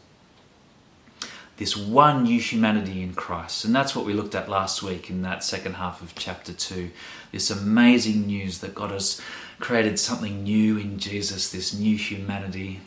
This 1.58 1.76
one 1.76 2.24
new 2.24 2.40
humanity 2.40 3.02
in 3.02 3.14
Christ. 3.14 3.64
And 3.64 3.74
that's 3.74 3.96
what 3.96 4.04
we 4.04 4.12
looked 4.12 4.34
at 4.34 4.48
last 4.48 4.82
week 4.82 5.08
in 5.08 5.22
that 5.22 5.42
second 5.42 5.74
half 5.74 6.02
of 6.02 6.14
chapter 6.14 6.52
2. 6.52 6.90
This 7.32 7.50
amazing 7.50 8.26
news 8.26 8.58
that 8.58 8.74
God 8.74 8.90
has 8.90 9.20
created 9.58 9.98
something 9.98 10.42
new 10.42 10.76
in 10.76 10.98
Jesus, 10.98 11.50
this 11.50 11.72
new 11.72 11.96
humanity 11.96 12.80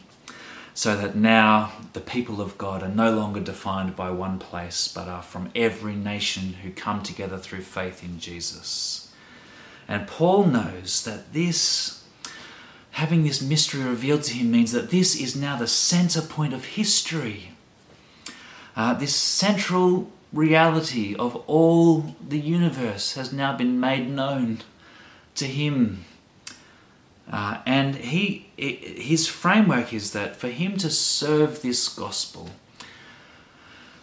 so 0.74 0.96
that 0.96 1.16
now 1.16 1.74
the 1.94 2.00
people 2.00 2.42
of 2.42 2.58
God 2.58 2.84
are 2.84 2.90
no 2.90 3.12
longer 3.12 3.40
defined 3.40 3.96
by 3.96 4.12
one 4.12 4.40
place, 4.40 4.88
but 4.88 5.08
are 5.08 5.22
from 5.22 5.52
every 5.56 5.96
nation 5.96 6.54
who 6.62 6.72
come 6.72 7.04
together 7.04 7.38
through 7.38 7.62
faith 7.62 8.04
in 8.04 8.20
Jesus. 8.20 9.12
And 9.88 10.08
Paul 10.08 10.46
knows 10.46 11.04
that 11.04 11.34
this, 11.34 12.04
having 12.92 13.24
this 13.24 13.42
mystery 13.42 13.84
revealed 13.84 14.24
to 14.24 14.34
him, 14.34 14.52
means 14.52 14.72
that 14.72 14.92
this 14.92 15.20
is 15.20 15.36
now 15.36 15.58
the 15.58 15.68
center 15.68 16.22
point 16.22 16.54
of 16.54 16.66
history. 16.66 17.52
Uh, 18.76 18.94
this 18.94 19.16
central 19.16 20.12
reality 20.32 21.16
of 21.16 21.36
all 21.48 22.16
the 22.26 22.40
universe 22.40 23.16
has 23.16 23.34
now 23.34 23.58
been 23.58 23.80
made 23.80 24.08
known 24.10 24.60
to 25.36 25.46
him 25.46 26.06
uh, 27.30 27.62
and 27.66 27.96
he, 27.96 28.48
his 28.58 29.28
framework 29.28 29.94
is 29.94 30.12
that 30.14 30.36
for 30.36 30.50
him 30.50 30.78
to 30.78 30.90
serve 30.90 31.62
this 31.62 31.88
gospel, 31.88 32.50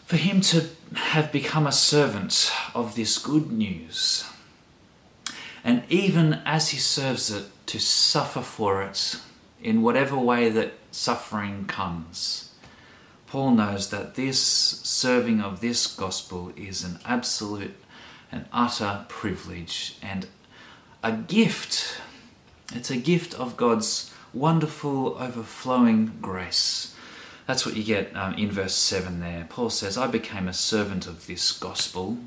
for 0.05 0.17
him 0.17 0.41
to 0.41 0.69
have 0.95 1.33
become 1.33 1.67
a 1.67 1.73
servant 1.73 2.53
of 2.75 2.95
this 2.95 3.19
good 3.19 3.51
news, 3.51 4.25
and 5.65 5.83
even 5.89 6.35
as 6.45 6.71
he 6.71 6.79
serves 6.79 7.31
it, 7.31 7.47
to 7.67 7.81
suffer 7.81 8.43
for 8.43 8.83
it 8.83 9.19
in 9.61 9.83
whatever 9.83 10.17
way 10.17 10.49
that 10.49 10.75
suffering 10.93 11.65
comes. 11.65 12.53
Paul 13.27 13.51
knows 13.53 13.91
that 13.91 14.15
this 14.15 14.41
serving 14.41 15.41
of 15.41 15.61
this 15.61 15.89
gospel 15.89 16.53
is 16.57 16.85
an 16.85 17.01
absolute 17.05 17.75
and 18.31 18.47
utter 18.53 19.05
privilege 19.09 19.97
and 20.01 20.29
a 21.03 21.11
gift 21.11 22.01
it's 22.75 22.91
a 22.91 22.97
gift 22.97 23.35
of 23.35 23.57
God's 23.57 24.13
wonderful, 24.33 25.17
overflowing 25.19 26.13
grace. 26.21 26.95
That's 27.47 27.65
what 27.65 27.77
you 27.77 27.85
get 27.85 28.15
um, 28.17 28.35
in 28.35 28.51
verse 28.51 28.75
7 28.75 29.21
there. 29.21 29.47
Paul 29.49 29.71
says, 29.71 29.97
I 29.97 30.09
became 30.09 30.49
a 30.49 30.53
servant 30.53 31.07
of 31.07 31.27
this 31.27 31.53
gospel 31.53 32.19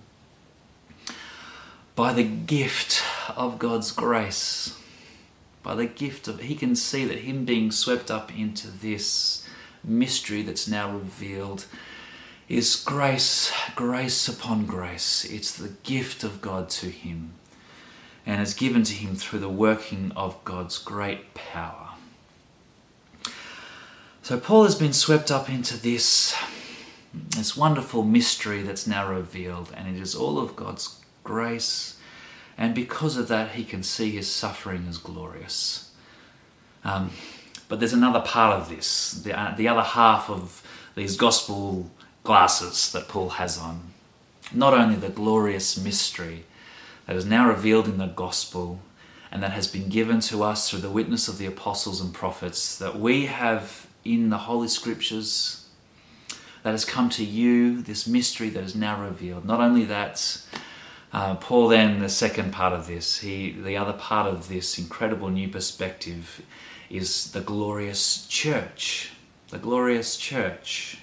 by 1.95 2.13
the 2.13 2.23
gift 2.23 3.03
of 3.35 3.59
God's 3.59 3.91
grace. 3.91 4.77
By 5.61 5.75
the 5.75 5.87
gift 5.87 6.29
of, 6.29 6.39
he 6.39 6.55
can 6.55 6.75
see 6.75 7.03
that 7.03 7.19
him 7.19 7.43
being 7.43 7.71
swept 7.71 8.09
up 8.09 8.35
into 8.37 8.69
this 8.69 9.45
mystery 9.83 10.41
that's 10.41 10.67
now 10.67 10.91
revealed 10.91 11.65
is 12.47 12.77
grace, 12.77 13.51
grace 13.75 14.29
upon 14.29 14.65
grace. 14.65 15.25
It's 15.25 15.51
the 15.51 15.73
gift 15.83 16.23
of 16.23 16.41
God 16.41 16.69
to 16.69 16.87
him 16.87 17.33
and 18.29 18.43
is 18.43 18.53
given 18.53 18.83
to 18.83 18.93
him 18.93 19.15
through 19.15 19.39
the 19.39 19.49
working 19.49 20.11
of 20.15 20.45
God's 20.45 20.77
great 20.77 21.33
power. 21.33 21.89
So 24.21 24.39
Paul 24.39 24.65
has 24.65 24.75
been 24.75 24.93
swept 24.93 25.31
up 25.31 25.49
into 25.49 25.75
this, 25.75 26.35
this 27.11 27.57
wonderful 27.57 28.03
mystery 28.03 28.61
that's 28.61 28.85
now 28.85 29.11
revealed, 29.11 29.73
and 29.75 29.87
it 29.87 29.99
is 29.99 30.13
all 30.13 30.37
of 30.37 30.55
God's 30.55 30.99
grace, 31.23 31.97
and 32.55 32.75
because 32.75 33.17
of 33.17 33.29
that, 33.29 33.53
he 33.53 33.63
can 33.63 33.81
see 33.81 34.11
his 34.11 34.31
suffering 34.31 34.85
as 34.87 34.99
glorious. 34.99 35.89
Um, 36.83 37.09
but 37.67 37.79
there's 37.79 37.93
another 37.93 38.21
part 38.21 38.61
of 38.61 38.69
this, 38.69 39.13
the, 39.13 39.37
uh, 39.37 39.55
the 39.55 39.67
other 39.67 39.81
half 39.81 40.29
of 40.29 40.61
these 40.93 41.17
gospel 41.17 41.89
glasses 42.23 42.91
that 42.91 43.07
Paul 43.07 43.29
has 43.29 43.57
on. 43.57 43.91
Not 44.53 44.75
only 44.75 44.97
the 44.97 45.09
glorious 45.09 45.83
mystery 45.83 46.43
that 47.09 47.15
is 47.15 47.25
now 47.25 47.49
revealed 47.49 47.87
in 47.87 47.97
the 47.97 48.05
gospel 48.05 48.79
and 49.31 49.41
that 49.41 49.49
has 49.51 49.67
been 49.67 49.89
given 49.89 50.19
to 50.19 50.43
us 50.43 50.69
through 50.69 50.77
the 50.77 50.91
witness 50.91 51.27
of 51.27 51.39
the 51.39 51.45
apostles 51.47 51.99
and 51.99 52.13
prophets 52.13 52.77
that 52.77 52.99
we 52.99 53.25
have 53.25 53.87
in 54.05 54.29
the 54.29 54.37
Holy 54.37 54.67
Scriptures 54.67 55.67
that 56.61 56.69
has 56.69 56.85
come 56.85 57.09
to 57.09 57.25
you, 57.25 57.81
this 57.81 58.05
mystery 58.05 58.49
that 58.49 58.63
is 58.63 58.75
now 58.75 59.01
revealed. 59.01 59.43
Not 59.43 59.59
only 59.59 59.85
that, 59.85 60.43
Uh, 61.11 61.33
Paul 61.33 61.69
then, 61.69 61.99
the 61.99 62.09
second 62.09 62.53
part 62.53 62.73
of 62.73 62.85
this, 62.85 63.21
he, 63.21 63.49
the 63.53 63.75
other 63.75 63.93
part 63.93 64.27
of 64.27 64.47
this 64.47 64.77
incredible 64.77 65.29
new 65.29 65.47
perspective 65.47 66.43
is 66.91 67.31
the 67.31 67.41
glorious 67.41 68.27
church. 68.27 69.09
The 69.47 69.57
glorious 69.57 70.15
church. 70.15 70.99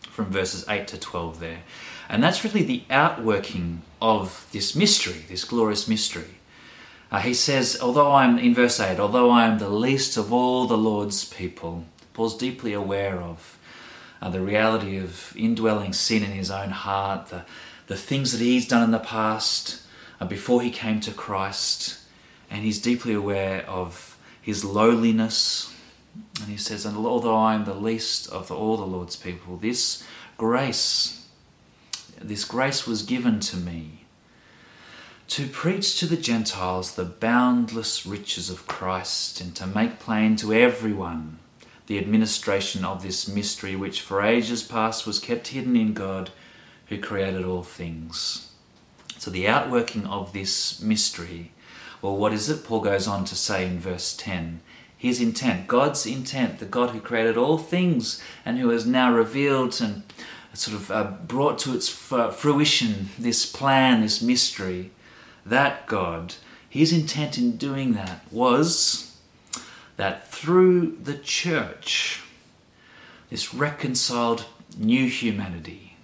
From 0.00 0.32
verses 0.32 0.64
8 0.68 0.88
to 0.88 0.98
12 0.98 1.38
there. 1.38 1.60
And 2.08 2.20
that's 2.20 2.42
really 2.42 2.64
the 2.64 2.82
outworking 2.90 3.82
of 4.02 4.48
this 4.50 4.74
mystery, 4.74 5.24
this 5.28 5.44
glorious 5.44 5.86
mystery. 5.86 6.40
Uh, 7.12 7.20
he 7.20 7.32
says, 7.32 7.78
although 7.80 8.10
I'm, 8.10 8.36
in 8.36 8.52
verse 8.52 8.80
8, 8.80 8.98
although 8.98 9.30
I 9.30 9.46
am 9.46 9.58
the 9.58 9.68
least 9.68 10.16
of 10.16 10.32
all 10.32 10.66
the 10.66 10.76
Lord's 10.76 11.24
people, 11.24 11.84
Paul's 12.12 12.36
deeply 12.36 12.72
aware 12.72 13.20
of 13.20 13.58
uh, 14.20 14.28
the 14.28 14.40
reality 14.40 14.98
of 14.98 15.32
indwelling 15.36 15.92
sin 15.92 16.24
in 16.24 16.32
his 16.32 16.50
own 16.50 16.70
heart, 16.70 17.28
the, 17.28 17.44
the 17.86 17.96
things 17.96 18.32
that 18.32 18.40
he's 18.40 18.66
done 18.66 18.82
in 18.82 18.90
the 18.90 18.98
past 18.98 19.82
uh, 20.20 20.24
before 20.24 20.62
he 20.62 20.70
came 20.70 20.98
to 21.00 21.12
Christ, 21.12 22.00
and 22.50 22.64
he's 22.64 22.82
deeply 22.82 23.14
aware 23.14 23.64
of 23.68 24.18
his 24.40 24.64
lowliness. 24.64 25.72
And 26.40 26.48
he 26.48 26.56
says, 26.56 26.84
And 26.84 26.96
although 26.96 27.36
I 27.36 27.54
am 27.54 27.66
the 27.66 27.74
least 27.74 28.28
of 28.30 28.50
all 28.50 28.76
the 28.76 28.84
Lord's 28.84 29.14
people, 29.14 29.58
this 29.58 30.02
grace, 30.36 31.21
this 32.28 32.44
grace 32.44 32.86
was 32.86 33.02
given 33.02 33.40
to 33.40 33.56
me 33.56 34.02
to 35.28 35.46
preach 35.46 35.98
to 35.98 36.06
the 36.06 36.16
Gentiles 36.16 36.94
the 36.94 37.04
boundless 37.04 38.04
riches 38.04 38.50
of 38.50 38.66
Christ 38.66 39.40
and 39.40 39.54
to 39.56 39.66
make 39.66 39.98
plain 39.98 40.36
to 40.36 40.52
everyone 40.52 41.38
the 41.86 41.98
administration 41.98 42.84
of 42.84 43.02
this 43.02 43.26
mystery 43.26 43.74
which 43.74 44.00
for 44.00 44.22
ages 44.22 44.62
past 44.62 45.06
was 45.06 45.18
kept 45.18 45.48
hidden 45.48 45.74
in 45.74 45.94
God 45.94 46.30
who 46.86 46.98
created 46.98 47.44
all 47.44 47.62
things. 47.62 48.50
So, 49.18 49.30
the 49.30 49.48
outworking 49.48 50.06
of 50.06 50.32
this 50.32 50.82
mystery, 50.82 51.52
well, 52.02 52.16
what 52.16 52.32
is 52.32 52.50
it? 52.50 52.64
Paul 52.64 52.80
goes 52.80 53.06
on 53.06 53.24
to 53.26 53.34
say 53.34 53.66
in 53.66 53.78
verse 53.78 54.16
10 54.16 54.60
his 55.02 55.20
intent, 55.20 55.66
God's 55.66 56.06
intent, 56.06 56.60
the 56.60 56.64
God 56.64 56.90
who 56.90 57.00
created 57.00 57.36
all 57.36 57.58
things 57.58 58.22
and 58.44 58.56
who 58.56 58.68
has 58.68 58.86
now 58.86 59.12
revealed 59.12 59.80
and 59.80 60.04
sort 60.54 60.76
of 60.76 60.90
uh, 60.90 61.04
brought 61.26 61.58
to 61.60 61.74
its 61.74 61.88
fruition 61.88 63.08
this 63.18 63.46
plan, 63.46 64.00
this 64.02 64.20
mystery, 64.20 64.90
that 65.46 65.86
God, 65.86 66.34
his 66.68 66.92
intent 66.92 67.38
in 67.38 67.56
doing 67.56 67.94
that 67.94 68.20
was 68.30 69.16
that 69.96 70.28
through 70.28 70.96
the 71.02 71.16
church, 71.16 72.22
this 73.30 73.54
reconciled 73.54 74.46
new 74.76 75.08
humanity, 75.08 75.96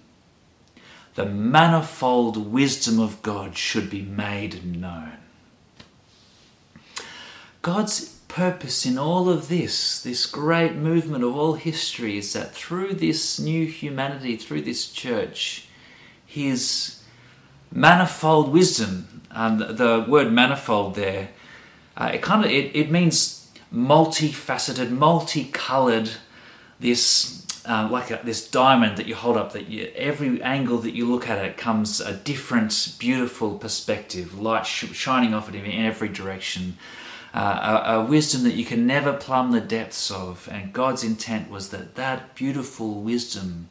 the 1.15 1.25
manifold 1.25 2.51
wisdom 2.51 2.99
of 2.99 3.21
God 3.21 3.57
should 3.57 3.89
be 3.89 4.01
made 4.01 4.65
known. 4.65 5.17
God's 7.61 8.18
purpose 8.29 8.85
in 8.85 8.97
all 8.97 9.27
of 9.27 9.49
this, 9.49 10.01
this 10.01 10.25
great 10.25 10.75
movement 10.75 11.25
of 11.25 11.35
all 11.35 11.55
history, 11.55 12.17
is 12.17 12.31
that 12.31 12.53
through 12.53 12.93
this 12.93 13.39
new 13.39 13.65
humanity, 13.65 14.37
through 14.37 14.61
this 14.61 14.89
church, 14.89 15.67
His 16.25 17.03
manifold 17.73 18.53
wisdom, 18.53 19.23
and 19.31 19.59
the 19.59 20.05
word 20.07 20.31
manifold 20.31 20.95
there, 20.95 21.29
uh, 21.97 22.11
it 22.13 22.21
kind 22.21 22.45
of 22.45 22.49
it, 22.49 22.73
it 22.73 22.89
means 22.89 23.51
multifaceted, 23.73 24.91
multicolored. 24.91 26.11
This 26.79 27.45
uh, 27.65 27.89
like 27.91 28.09
a, 28.09 28.21
this 28.23 28.49
diamond 28.49 28.97
that 28.97 29.05
you 29.05 29.15
hold 29.15 29.35
up 29.35 29.51
that 29.51 29.67
you, 29.67 29.91
every 29.95 30.41
angle 30.41 30.77
that 30.77 30.95
you 30.95 31.05
look 31.05 31.27
at 31.27 31.43
it 31.43 31.57
comes 31.57 31.99
a 31.99 32.13
different 32.13 32.95
beautiful 32.97 33.57
perspective 33.57 34.39
light 34.39 34.65
sh- 34.65 34.93
shining 34.93 35.33
off 35.33 35.49
it 35.49 35.55
in 35.55 35.69
every 35.85 36.07
direction 36.07 36.77
uh, 37.33 37.83
a, 37.85 37.93
a, 37.93 38.05
wisdom 38.05 38.43
that 38.43 38.55
you 38.55 38.65
can 38.65 38.87
never 38.87 39.13
plumb 39.13 39.51
the 39.51 39.61
depths 39.61 40.09
of 40.09 40.47
and 40.51 40.73
god's 40.73 41.03
intent 41.03 41.49
was 41.49 41.69
that 41.69 41.95
that 41.95 42.35
beautiful 42.35 43.01
wisdom 43.01 43.69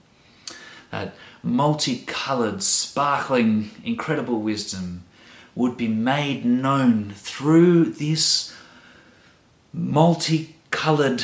that 0.91 1.15
multicolored 1.43 2.63
sparkling 2.63 3.71
incredible 3.85 4.41
wisdom 4.41 5.05
would 5.55 5.77
be 5.77 5.89
made 5.89 6.45
known 6.45 7.11
through 7.11 7.85
this 7.85 8.55
multicolored 9.73 11.23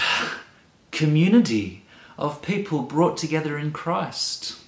community 0.91 1.85
of 2.19 2.43
people 2.43 2.83
brought 2.83 3.17
together 3.17 3.59
in 3.59 3.73
Christ. 3.73 4.59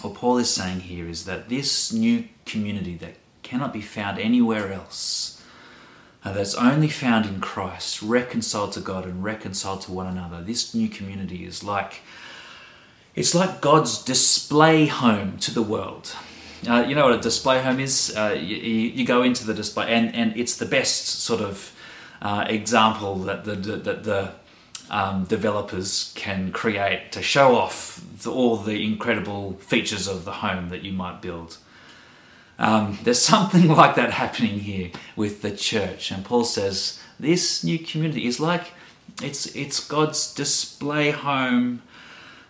What 0.00 0.14
Paul 0.14 0.38
is 0.38 0.50
saying 0.50 0.80
here 0.80 1.08
is 1.08 1.24
that 1.24 1.48
this 1.48 1.92
new 1.92 2.28
community 2.46 2.96
that 2.96 3.16
cannot 3.42 3.72
be 3.72 3.80
found 3.80 4.18
anywhere 4.18 4.72
else, 4.72 5.39
uh, 6.24 6.32
that's 6.32 6.54
only 6.54 6.88
found 6.88 7.26
in 7.26 7.40
Christ, 7.40 8.02
reconciled 8.02 8.72
to 8.72 8.80
God 8.80 9.04
and 9.04 9.24
reconciled 9.24 9.82
to 9.82 9.92
one 9.92 10.06
another, 10.06 10.42
this 10.42 10.74
new 10.74 10.88
community 10.88 11.44
is 11.44 11.64
like 11.64 12.02
it's 13.14 13.34
like 13.34 13.60
God's 13.60 14.02
display 14.02 14.86
home 14.86 15.36
to 15.38 15.52
the 15.52 15.62
world. 15.62 16.14
Uh, 16.68 16.84
you 16.86 16.94
know 16.94 17.06
what 17.06 17.18
a 17.18 17.20
display 17.20 17.60
home 17.60 17.80
is? 17.80 18.14
Uh, 18.16 18.36
you, 18.38 18.56
you, 18.56 19.04
go 19.04 19.22
into 19.22 19.44
the 19.44 19.54
display, 19.54 19.88
and, 19.88 20.14
and 20.14 20.36
it's 20.36 20.56
the 20.56 20.66
best 20.66 21.06
sort 21.20 21.40
of 21.40 21.74
uh, 22.22 22.44
example 22.48 23.16
that 23.16 23.44
the, 23.44 23.56
that 23.56 24.04
the 24.04 24.32
um, 24.90 25.24
developers 25.24 26.12
can 26.14 26.52
create 26.52 27.12
to 27.12 27.22
show 27.22 27.56
off 27.56 28.04
the, 28.22 28.30
all 28.30 28.56
the 28.56 28.84
incredible 28.84 29.54
features 29.54 30.06
of 30.06 30.24
the 30.24 30.32
home 30.32 30.68
that 30.68 30.82
you 30.82 30.92
might 30.92 31.22
build. 31.22 31.56
Um, 32.60 32.98
there's 33.02 33.20
something 33.34 33.66
like 33.68 33.96
that 33.96 34.12
happening 34.12 34.60
here 34.60 34.92
with 35.16 35.42
the 35.42 35.50
church, 35.50 36.12
and 36.12 36.24
Paul 36.24 36.44
says 36.44 37.00
this 37.18 37.64
new 37.64 37.78
community 37.78 38.26
is 38.26 38.38
like 38.38 38.72
it's 39.22 39.46
it's 39.56 39.84
God's 39.86 40.32
display 40.32 41.10
home. 41.10 41.82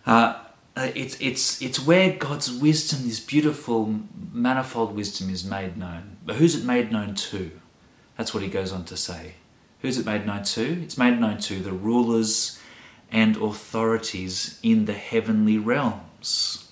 Uh, 0.05 0.39
it's 0.77 1.19
it's 1.21 1.63
it's 1.63 1.81
where 1.81 2.17
God's 2.17 2.53
wisdom, 2.53 3.05
this 3.05 3.21
beautiful 3.21 4.01
manifold 4.33 4.95
wisdom, 4.95 5.31
is 5.31 5.45
made 5.45 5.77
known. 5.77 6.19
But 6.25 6.37
who's 6.37 6.55
it 6.55 6.65
made 6.65 6.93
known 6.93 7.15
to? 7.15 7.51
That's 8.17 8.35
what 8.35 8.43
he 8.43 8.49
goes 8.49 8.73
on 8.73 8.85
to 8.87 8.97
say. 8.97 9.35
Who's 9.81 9.97
it 9.97 10.07
made 10.07 10.27
known 10.27 10.43
to? 10.45 10.83
It's 10.83 10.99
made 10.99 11.19
known 11.19 11.39
to 11.39 11.61
the 11.61 11.73
rulers 11.73 12.61
and 13.11 13.37
authorities 13.37 14.61
in 14.63 14.85
the 14.85 14.93
heavenly 14.93 15.59
realms. 15.59 16.70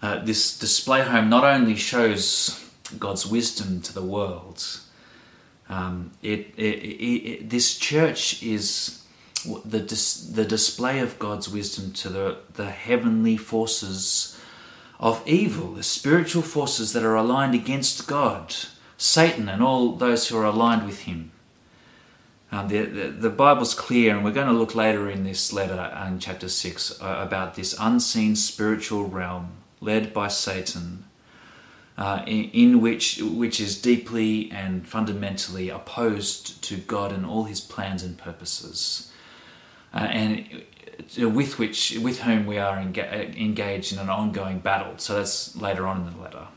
Uh, 0.00 0.24
this 0.24 0.56
display 0.58 1.02
home 1.02 1.28
not 1.28 1.44
only 1.44 1.74
shows 1.74 2.64
God's 2.98 3.26
wisdom 3.26 3.80
to 3.82 3.92
the 3.92 4.02
world, 4.02 4.64
um, 5.68 6.12
it, 6.22 6.54
it, 6.56 6.62
it, 6.62 7.50
this 7.50 7.76
church 7.76 8.42
is 8.42 9.02
the, 9.64 9.80
dis- 9.80 10.22
the 10.26 10.44
display 10.44 11.00
of 11.00 11.18
God's 11.18 11.48
wisdom 11.48 11.92
to 11.94 12.08
the, 12.08 12.38
the 12.54 12.70
heavenly 12.70 13.36
forces 13.36 14.38
of 15.00 15.22
evil, 15.26 15.74
the 15.74 15.82
spiritual 15.82 16.42
forces 16.42 16.92
that 16.92 17.04
are 17.04 17.14
aligned 17.14 17.54
against 17.54 18.06
God, 18.06 18.54
Satan, 18.96 19.48
and 19.48 19.62
all 19.62 19.92
those 19.92 20.28
who 20.28 20.38
are 20.38 20.44
aligned 20.44 20.86
with 20.86 21.02
him. 21.02 21.32
Um, 22.50 22.68
the, 22.68 22.84
the, 22.84 23.08
the, 23.10 23.30
Bible's 23.30 23.74
clear, 23.74 24.16
and 24.16 24.24
we're 24.24 24.32
going 24.32 24.46
to 24.46 24.54
look 24.54 24.74
later 24.74 25.10
in 25.10 25.22
this 25.22 25.52
letter 25.52 25.92
in 26.06 26.18
chapter 26.18 26.48
6 26.48 27.02
uh, 27.02 27.16
about 27.20 27.54
this 27.54 27.76
unseen 27.78 28.36
spiritual 28.36 29.04
realm 29.04 29.52
led 29.80 30.12
by 30.12 30.28
Satan, 30.28 31.04
uh, 31.96 32.22
in, 32.26 32.44
in, 32.50 32.80
which, 32.80 33.20
which 33.20 33.60
is 33.60 33.80
deeply 33.80 34.50
and 34.52 34.86
fundamentally 34.86 35.68
opposed 35.68 36.62
to 36.64 36.76
God 36.76 37.12
and 37.12 37.26
all 37.26 37.44
his 37.44 37.60
plans 37.60 38.02
and 38.02 38.16
purposes 38.16 39.08
uh, 39.92 39.98
and 39.98 40.64
with 41.16 41.58
which 41.58 41.96
with 42.02 42.20
whom 42.20 42.46
we 42.46 42.58
are 42.58 42.76
enga- 42.76 43.36
engaged 43.38 43.92
in 43.92 43.98
an 43.98 44.08
ongoing 44.08 44.58
battle. 44.58 44.94
So 44.98 45.16
that's 45.16 45.56
later 45.56 45.86
on 45.86 45.98
in 46.06 46.12
the 46.12 46.20
letter. 46.20 46.48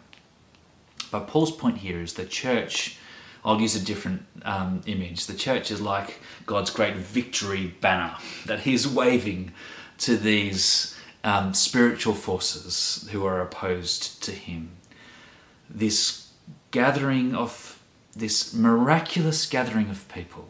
But 1.12 1.28
Paul's 1.28 1.52
point 1.52 1.80
here 1.80 2.00
is 2.00 2.14
the 2.14 2.26
church. 2.26 2.98
I'll 3.44 3.60
use 3.60 3.76
a 3.76 3.84
different 3.84 4.26
um, 4.44 4.82
image. 4.86 5.26
The 5.26 5.34
church 5.34 5.72
is 5.72 5.82
like 5.82 6.20
God's 6.46 6.70
great 6.70 6.96
victory 6.96 7.74
banner 7.82 8.16
that 8.46 8.62
He's 8.62 8.88
waving 8.88 9.54
to 10.00 10.18
these 10.18 10.96
um, 11.24 11.54
spiritual 11.54 12.14
forces 12.14 13.08
who 13.12 13.26
are 13.26 13.42
opposed 13.42 14.24
to 14.24 14.32
Him. 14.32 14.72
This 15.70 16.30
gathering 16.72 17.36
of 17.36 17.82
this 18.16 18.54
miraculous 18.54 19.46
gathering 19.46 19.90
of 19.90 20.08
people 20.10 20.50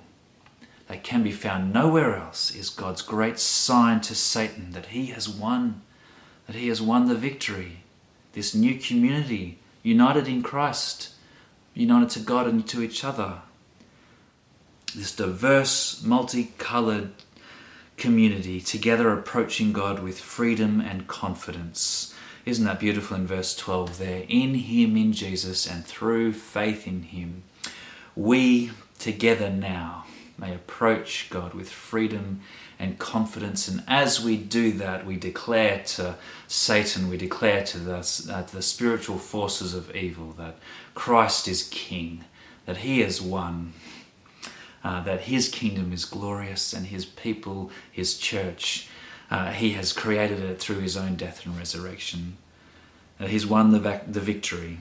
that 0.87 1.03
can 1.03 1.23
be 1.23 1.31
found 1.31 1.71
nowhere 1.71 2.15
else 2.15 2.53
is 2.53 2.69
God's 2.69 3.01
great 3.01 3.39
sign 3.39 4.01
to 4.01 4.15
Satan 4.15 4.71
that 4.71 4.87
he 4.87 5.07
has 5.07 5.29
won, 5.29 5.81
that 6.47 6.55
he 6.55 6.67
has 6.67 6.81
won 6.81 7.07
the 7.07 7.15
victory. 7.15 7.83
This 8.33 8.55
new 8.55 8.77
community, 8.77 9.59
united 9.83 10.27
in 10.27 10.41
Christ, 10.41 11.11
united 11.73 12.09
to 12.11 12.19
God 12.19 12.47
and 12.47 12.67
to 12.67 12.81
each 12.81 13.03
other. 13.03 13.41
This 14.95 15.15
diverse, 15.15 16.03
multicolored 16.03 17.11
community, 18.01 18.59
together 18.59 19.13
approaching 19.13 19.71
God 19.71 19.99
with 19.99 20.19
freedom 20.19 20.81
and 20.81 21.07
confidence, 21.07 22.15
Isn't 22.47 22.65
that 22.65 22.79
beautiful 22.79 23.15
in 23.15 23.27
verse 23.27 23.55
12 23.55 23.99
there? 23.99 24.25
In 24.27 24.55
Him, 24.55 24.97
in 24.97 25.13
Jesus, 25.13 25.67
and 25.67 25.85
through 25.85 26.33
faith 26.33 26.87
in 26.87 27.03
Him, 27.03 27.43
we 28.15 28.71
together 28.97 29.51
now 29.51 30.05
may 30.35 30.55
approach 30.55 31.27
God 31.29 31.53
with 31.53 31.69
freedom 31.69 32.41
and 32.79 32.97
confidence. 32.97 33.67
And 33.67 33.83
as 33.87 34.19
we 34.19 34.35
do 34.35 34.71
that, 34.71 35.05
we 35.05 35.15
declare 35.17 35.83
to 35.97 36.15
Satan, 36.47 37.07
we 37.07 37.17
declare 37.17 37.63
to 37.65 37.77
the, 37.77 37.97
uh, 37.97 38.41
to 38.41 38.55
the 38.55 38.63
spiritual 38.63 39.19
forces 39.19 39.75
of 39.75 39.95
evil 39.95 40.31
that 40.39 40.57
Christ 40.95 41.47
is 41.47 41.69
King, 41.69 42.25
that 42.65 42.77
He 42.77 43.01
has 43.01 43.21
won, 43.21 43.73
uh, 44.83 45.01
that 45.03 45.21
His 45.21 45.49
kingdom 45.49 45.93
is 45.93 46.05
glorious, 46.05 46.73
and 46.73 46.87
His 46.87 47.05
people, 47.05 47.71
His 47.91 48.17
church, 48.17 48.87
uh, 49.29 49.51
He 49.51 49.73
has 49.73 49.93
created 49.93 50.39
it 50.39 50.59
through 50.59 50.79
His 50.79 50.97
own 50.97 51.15
death 51.15 51.45
and 51.45 51.57
resurrection. 51.57 52.37
Uh, 53.21 53.27
he's 53.27 53.45
won 53.45 53.71
the, 53.71 53.79
vac- 53.79 54.11
the 54.11 54.19
victory. 54.19 54.79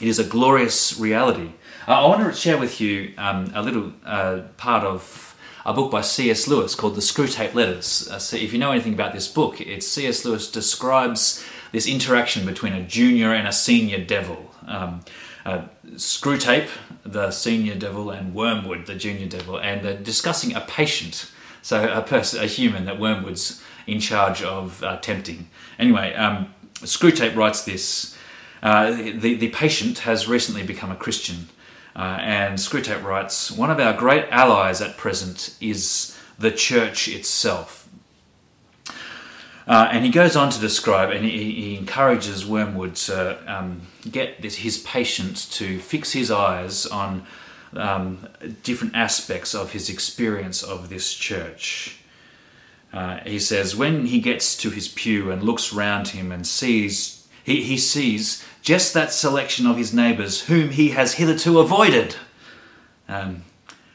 It 0.00 0.08
is 0.08 0.18
a 0.18 0.24
glorious 0.24 0.98
reality. 0.98 1.50
Uh, 1.88 2.04
I 2.04 2.06
want 2.06 2.22
to 2.22 2.38
share 2.38 2.56
with 2.56 2.80
you 2.80 3.12
um, 3.18 3.50
a 3.54 3.62
little 3.62 3.92
uh, 4.04 4.42
part 4.56 4.84
of 4.84 5.36
a 5.66 5.74
book 5.74 5.90
by 5.90 6.00
C.S. 6.00 6.46
Lewis 6.46 6.74
called 6.74 6.94
The 6.94 7.00
Screwtape 7.00 7.54
Letters. 7.54 8.08
Uh, 8.08 8.18
so 8.18 8.36
if 8.36 8.52
you 8.52 8.58
know 8.58 8.70
anything 8.70 8.94
about 8.94 9.12
this 9.12 9.28
book, 9.28 9.60
it's 9.60 9.86
C.S. 9.86 10.24
Lewis 10.24 10.50
describes 10.50 11.44
this 11.72 11.86
interaction 11.86 12.46
between 12.46 12.72
a 12.72 12.82
junior 12.82 13.34
and 13.34 13.46
a 13.46 13.52
senior 13.52 14.02
devil. 14.02 14.50
Um, 14.66 15.00
uh, 15.44 15.62
Screwtape, 15.94 16.68
the 17.04 17.30
senior 17.30 17.74
devil, 17.74 18.10
and 18.10 18.34
Wormwood, 18.34 18.86
the 18.86 18.94
junior 18.94 19.26
devil, 19.26 19.58
and 19.58 19.82
they're 19.82 19.96
discussing 19.96 20.54
a 20.54 20.60
patient, 20.60 21.30
so 21.62 21.90
a 21.92 22.02
person, 22.02 22.42
a 22.42 22.46
human 22.46 22.84
that 22.84 22.98
Wormwood's 22.98 23.62
in 23.86 24.00
charge 24.00 24.42
of 24.42 24.82
uh, 24.82 24.98
tempting. 24.98 25.48
Anyway, 25.78 26.14
um, 26.14 26.54
Screwtape 26.74 27.36
writes 27.36 27.64
this. 27.64 28.16
Uh, 28.62 28.90
the, 28.90 29.34
the 29.34 29.48
patient 29.48 30.00
has 30.00 30.28
recently 30.28 30.62
become 30.62 30.90
a 30.90 30.96
Christian 30.96 31.48
uh, 31.96 32.18
and 32.20 32.58
Screwtape 32.58 33.02
writes 33.02 33.50
One 33.50 33.70
of 33.70 33.80
our 33.80 33.92
great 33.92 34.26
allies 34.30 34.80
at 34.80 34.96
present 34.96 35.56
is 35.60 36.16
the 36.38 36.50
church 36.50 37.08
itself. 37.08 37.79
Uh, 39.66 39.88
and 39.92 40.04
he 40.04 40.10
goes 40.10 40.36
on 40.36 40.50
to 40.50 40.60
describe, 40.60 41.10
and 41.10 41.24
he, 41.24 41.52
he 41.52 41.76
encourages 41.76 42.46
Wormwood 42.46 42.96
to 42.96 43.38
um, 43.46 43.82
get 44.10 44.42
this, 44.42 44.56
his 44.56 44.78
patient 44.78 45.48
to 45.52 45.78
fix 45.78 46.12
his 46.12 46.30
eyes 46.30 46.86
on 46.86 47.24
um, 47.74 48.26
different 48.62 48.96
aspects 48.96 49.54
of 49.54 49.72
his 49.72 49.88
experience 49.88 50.62
of 50.62 50.88
this 50.88 51.14
church. 51.14 51.98
Uh, 52.92 53.18
he 53.24 53.38
says, 53.38 53.76
when 53.76 54.06
he 54.06 54.20
gets 54.20 54.56
to 54.56 54.70
his 54.70 54.88
pew 54.88 55.30
and 55.30 55.42
looks 55.42 55.72
round 55.72 56.08
him 56.08 56.32
and 56.32 56.46
sees, 56.46 57.28
he, 57.44 57.62
he 57.62 57.76
sees 57.76 58.44
just 58.62 58.92
that 58.94 59.12
selection 59.12 59.66
of 59.66 59.76
his 59.76 59.94
neighbours 59.94 60.42
whom 60.42 60.70
he 60.70 60.90
has 60.90 61.14
hitherto 61.14 61.60
avoided. 61.60 62.16
Um, 63.08 63.44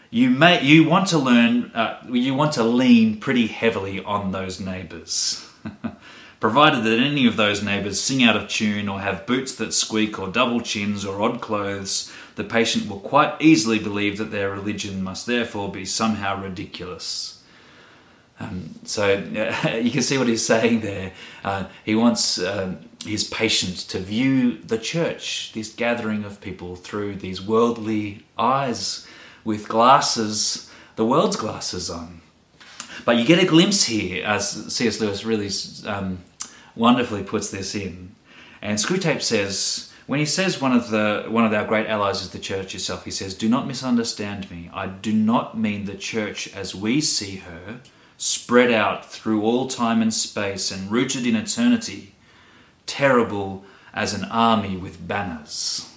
you 0.10 0.30
may 0.30 0.63
you 0.63 0.88
want 0.88 1.08
to 1.10 1.17
learn 1.17 1.71
uh, 1.73 2.01
you 2.10 2.34
want 2.34 2.54
to 2.54 2.63
lean 2.63 3.19
pretty 3.19 3.47
heavily 3.47 4.01
on 4.01 4.32
those 4.32 4.62
neighbours. 4.62 5.45
Provided 6.39 6.84
that 6.84 6.99
any 6.99 7.25
of 7.25 7.38
those 7.38 7.63
neighbours 7.63 8.01
sing 8.01 8.23
out 8.23 8.36
of 8.36 8.47
tune 8.47 8.89
or 8.89 8.99
have 8.99 9.25
boots 9.25 9.56
that 9.56 9.73
squeak 9.73 10.19
or 10.19 10.28
double 10.28 10.62
chins 10.62 11.06
or 11.06 11.21
odd 11.21 11.41
clothes, 11.41 12.12
the 12.36 12.43
patient 12.43 12.88
will 12.88 12.99
quite 12.99 13.36
easily 13.39 13.80
believe 13.80 14.17
that 14.17 14.32
their 14.32 14.51
religion 14.51 15.01
must 15.01 15.25
therefore 15.25 15.71
be 15.71 15.86
somehow 15.86 16.41
ridiculous. 16.41 17.41
Um, 18.39 18.75
so 18.84 19.13
uh, 19.13 19.69
you 19.82 19.91
can 19.91 20.01
see 20.01 20.17
what 20.17 20.28
he's 20.28 20.45
saying 20.45 20.82
there. 20.82 21.13
Uh, 21.43 21.65
he 21.84 21.95
wants 21.95 22.38
um, 22.39 22.80
his 23.06 23.23
patient 23.23 23.78
to 23.78 23.99
view 23.99 24.58
the 24.58 24.78
church, 24.78 25.51
this 25.54 25.73
gathering 25.73 26.23
of 26.25 26.41
people, 26.41 26.75
through 26.75 27.15
these 27.15 27.41
worldly 27.41 28.25
eyes 28.38 29.08
with 29.43 29.69
glasses, 29.69 30.69
the 30.95 31.06
world's 31.06 31.38
glasses 31.38 31.89
on. 31.89 32.21
But 33.03 33.17
you 33.17 33.25
get 33.25 33.43
a 33.43 33.45
glimpse 33.45 33.84
here, 33.84 34.25
as 34.25 34.73
C.S. 34.73 35.01
Lewis 35.01 35.25
really 35.25 35.49
um, 35.86 36.23
wonderfully 36.75 37.23
puts 37.23 37.51
this 37.51 37.75
in. 37.75 38.15
And 38.62 38.77
Screwtape 38.77 39.21
says, 39.21 39.91
when 40.08 40.19
he 40.19 40.25
says 40.25 40.62
one 40.62 40.71
of 40.71 40.89
the 40.89 41.25
one 41.27 41.45
of 41.45 41.53
our 41.53 41.65
great 41.65 41.88
allies 41.88 42.21
is 42.21 42.29
the 42.29 42.39
church 42.39 42.75
itself, 42.75 43.05
he 43.05 43.12
says, 43.12 43.34
"Do 43.34 43.49
not 43.49 43.67
misunderstand 43.67 44.51
me. 44.51 44.69
I 44.71 44.86
do 44.86 45.12
not 45.12 45.58
mean 45.58 45.86
the 45.86 45.95
church 45.95 46.53
as 46.55 46.75
we 46.75 47.01
see 47.01 47.38
her, 47.38 47.81
spread 48.17 48.71
out 48.71 49.12
through 49.12 49.41
all 49.41 49.67
time 49.67 50.03
and 50.03 50.13
space 50.13 50.69
and 50.69 50.91
rooted 50.91 51.25
in 51.25 51.36
eternity." 51.36 52.15
terrible 52.86 53.63
as 53.93 54.13
an 54.13 54.25
army 54.25 54.77
with 54.77 55.08
banners. 55.08 55.89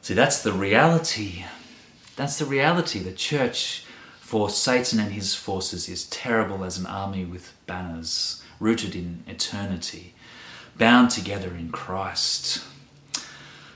See, 0.00 0.14
that's 0.14 0.42
the 0.42 0.52
reality. 0.52 1.44
That's 2.16 2.38
the 2.38 2.44
reality. 2.44 2.98
The 2.98 3.12
church 3.12 3.84
for 4.32 4.48
Satan 4.48 4.98
and 4.98 5.12
his 5.12 5.34
forces 5.34 5.90
is 5.90 6.06
terrible 6.06 6.64
as 6.64 6.78
an 6.78 6.86
army 6.86 7.22
with 7.22 7.52
banners, 7.66 8.42
rooted 8.58 8.94
in 8.94 9.22
eternity, 9.26 10.14
bound 10.78 11.10
together 11.10 11.48
in 11.54 11.68
Christ. 11.68 12.64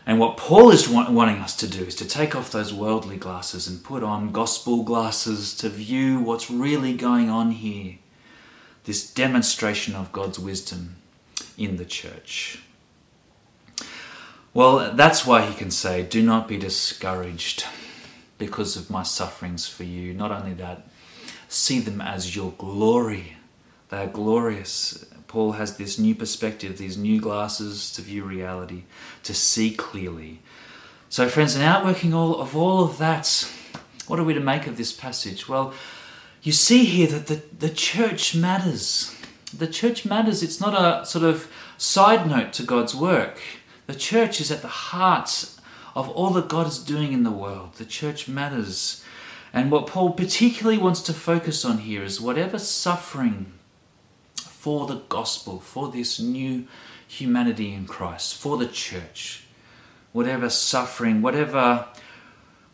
And 0.07 0.19
what 0.19 0.39
Paul 0.39 0.71
is 0.71 0.89
wanting 0.89 1.43
us 1.43 1.55
to 1.57 1.69
do 1.69 1.85
is 1.85 1.95
to 1.97 2.09
take 2.09 2.35
off 2.35 2.51
those 2.51 2.73
worldly 2.73 3.19
glasses 3.19 3.69
and 3.69 3.85
put 3.85 4.03
on 4.03 4.33
gospel 4.33 4.83
glasses 4.83 5.55
to 5.59 5.69
view 5.69 6.21
what's 6.21 6.51
really 6.51 6.95
going 6.95 7.29
on 7.29 7.51
here. 7.51 7.99
This 8.85 9.13
demonstration 9.13 9.95
of 9.95 10.11
God's 10.11 10.39
wisdom 10.39 10.97
in 11.59 11.77
the 11.77 11.85
church. 11.85 12.63
Well, 14.55 14.95
that's 14.95 15.27
why 15.27 15.45
he 15.45 15.55
can 15.55 15.71
say, 15.71 16.03
Do 16.03 16.23
not 16.23 16.49
be 16.49 16.57
discouraged 16.57 17.67
because 18.39 18.77
of 18.77 18.91
my 18.91 19.03
sufferings 19.03 19.67
for 19.67 19.85
you. 19.85 20.15
Not 20.15 20.31
only 20.31 20.55
that, 20.55 20.89
see 21.49 21.79
them 21.79 22.01
as 22.01 22.37
your 22.37 22.53
glory. 22.59 23.37
They 23.89 23.99
are 23.99 24.07
glorious. 24.07 25.05
Paul 25.29 25.53
has 25.53 25.77
this 25.77 25.99
new 25.99 26.15
perspective, 26.15 26.79
these 26.79 26.97
new 26.97 27.21
glasses 27.21 27.93
to 27.93 28.03
view 28.03 28.25
reality, 28.25 28.85
to 29.23 29.35
see 29.35 29.71
clearly. 29.71 30.41
So, 31.09 31.29
friends, 31.29 31.55
an 31.55 31.63
outworking 31.63 32.15
all 32.15 32.41
of 32.41 32.57
all 32.57 32.85
of 32.85 32.99
that, 32.99 33.49
what 34.07 34.19
are 34.19 34.25
we 34.25 34.35
to 34.35 34.41
make 34.41 34.67
of 34.67 34.77
this 34.77 34.93
passage? 34.93 35.49
Well, 35.49 35.73
you 36.43 36.53
see 36.53 36.85
here 36.85 37.07
that 37.09 37.27
the, 37.27 37.43
the 37.59 37.71
church 37.71 38.35
matters 38.35 39.17
the 39.53 39.67
church 39.67 40.05
matters. 40.05 40.43
It's 40.43 40.61
not 40.61 40.75
a 40.75 41.05
sort 41.07 41.25
of 41.25 41.51
side 41.79 42.29
note 42.29 42.53
to 42.55 42.63
God's 42.63 42.95
work. 42.95 43.41
The 43.87 43.95
church 43.95 44.41
is 44.41 44.51
at 44.51 44.63
the 44.63 44.69
heart 44.69 45.51
of 45.97 46.11
all 46.11 46.31
that 46.31 46.49
God 46.49 46.67
is 46.67 46.79
doing 46.79 47.15
in 47.15 47.25
the 47.25 47.31
world. 47.31 47.73
The 47.77 47.87
church 47.87 48.29
matters. 48.29 49.03
And 49.53 49.71
what 49.71 49.87
Paul 49.87 50.13
particularly 50.13 50.77
wants 50.77 51.01
to 51.01 51.15
focus 51.15 51.65
on 51.65 51.79
here 51.79 52.03
is 52.03 52.21
whatever 52.21 52.59
suffering 52.59 53.55
for 54.37 54.87
the 54.87 55.01
gospel, 55.09 55.59
for 55.59 55.91
this 55.91 56.21
new 56.21 56.67
humanity 57.09 57.73
in 57.73 57.87
Christ, 57.87 58.35
for 58.35 58.59
the 58.59 58.69
church, 58.69 59.45
whatever 60.13 60.51
suffering, 60.51 61.23
whatever 61.23 61.87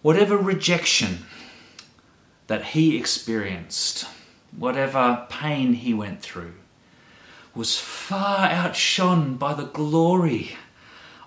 whatever 0.02 0.36
rejection 0.36 1.18
that 2.48 2.64
he 2.64 2.96
experienced, 2.98 4.04
whatever 4.50 5.28
pain 5.30 5.74
he 5.74 5.94
went 5.94 6.20
through, 6.20 6.54
was 7.54 7.78
far 7.78 8.46
outshone 8.46 9.36
by 9.36 9.54
the 9.54 9.66
glory 9.66 10.56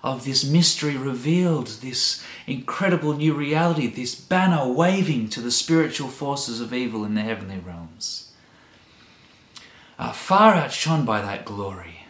of 0.06 0.24
this 0.24 0.44
mystery 0.44 0.96
revealed, 0.96 1.66
this 1.82 2.24
incredible 2.46 3.12
new 3.14 3.34
reality, 3.34 3.88
this 3.88 4.14
banner 4.14 4.64
waving 4.68 5.28
to 5.30 5.40
the 5.40 5.50
spiritual 5.50 6.06
forces 6.08 6.60
of 6.60 6.72
evil 6.72 7.04
in 7.04 7.14
the 7.14 7.22
heavenly 7.22 7.58
realms. 7.58 8.32
Uh, 9.98 10.12
far 10.12 10.54
outshone 10.54 11.04
by 11.04 11.20
that 11.20 11.44
glory. 11.44 12.06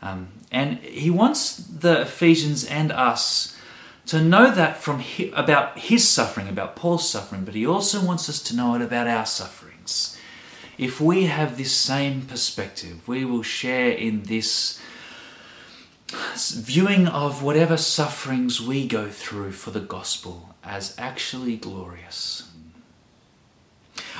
Um, 0.00 0.28
and 0.52 0.78
he 0.78 1.10
wants 1.10 1.56
the 1.56 2.02
Ephesians 2.02 2.64
and 2.64 2.92
us 2.92 3.58
to 4.06 4.22
know 4.22 4.52
that 4.52 4.80
from 4.80 5.00
hi- 5.00 5.32
about 5.34 5.80
his 5.80 6.08
suffering, 6.08 6.48
about 6.48 6.76
Paul's 6.76 7.10
suffering, 7.10 7.44
but 7.44 7.56
he 7.56 7.66
also 7.66 8.04
wants 8.04 8.28
us 8.28 8.40
to 8.44 8.54
know 8.54 8.76
it 8.76 8.82
about 8.82 9.08
our 9.08 9.26
sufferings 9.26 10.16
if 10.78 11.00
we 11.00 11.24
have 11.24 11.56
this 11.56 11.72
same 11.72 12.22
perspective, 12.22 13.06
we 13.08 13.24
will 13.24 13.42
share 13.42 13.90
in 13.90 14.24
this 14.24 14.80
viewing 16.08 17.08
of 17.08 17.42
whatever 17.42 17.76
sufferings 17.76 18.60
we 18.60 18.86
go 18.86 19.08
through 19.08 19.52
for 19.52 19.70
the 19.70 19.80
gospel 19.80 20.54
as 20.62 20.94
actually 20.98 21.56
glorious. 21.56 22.50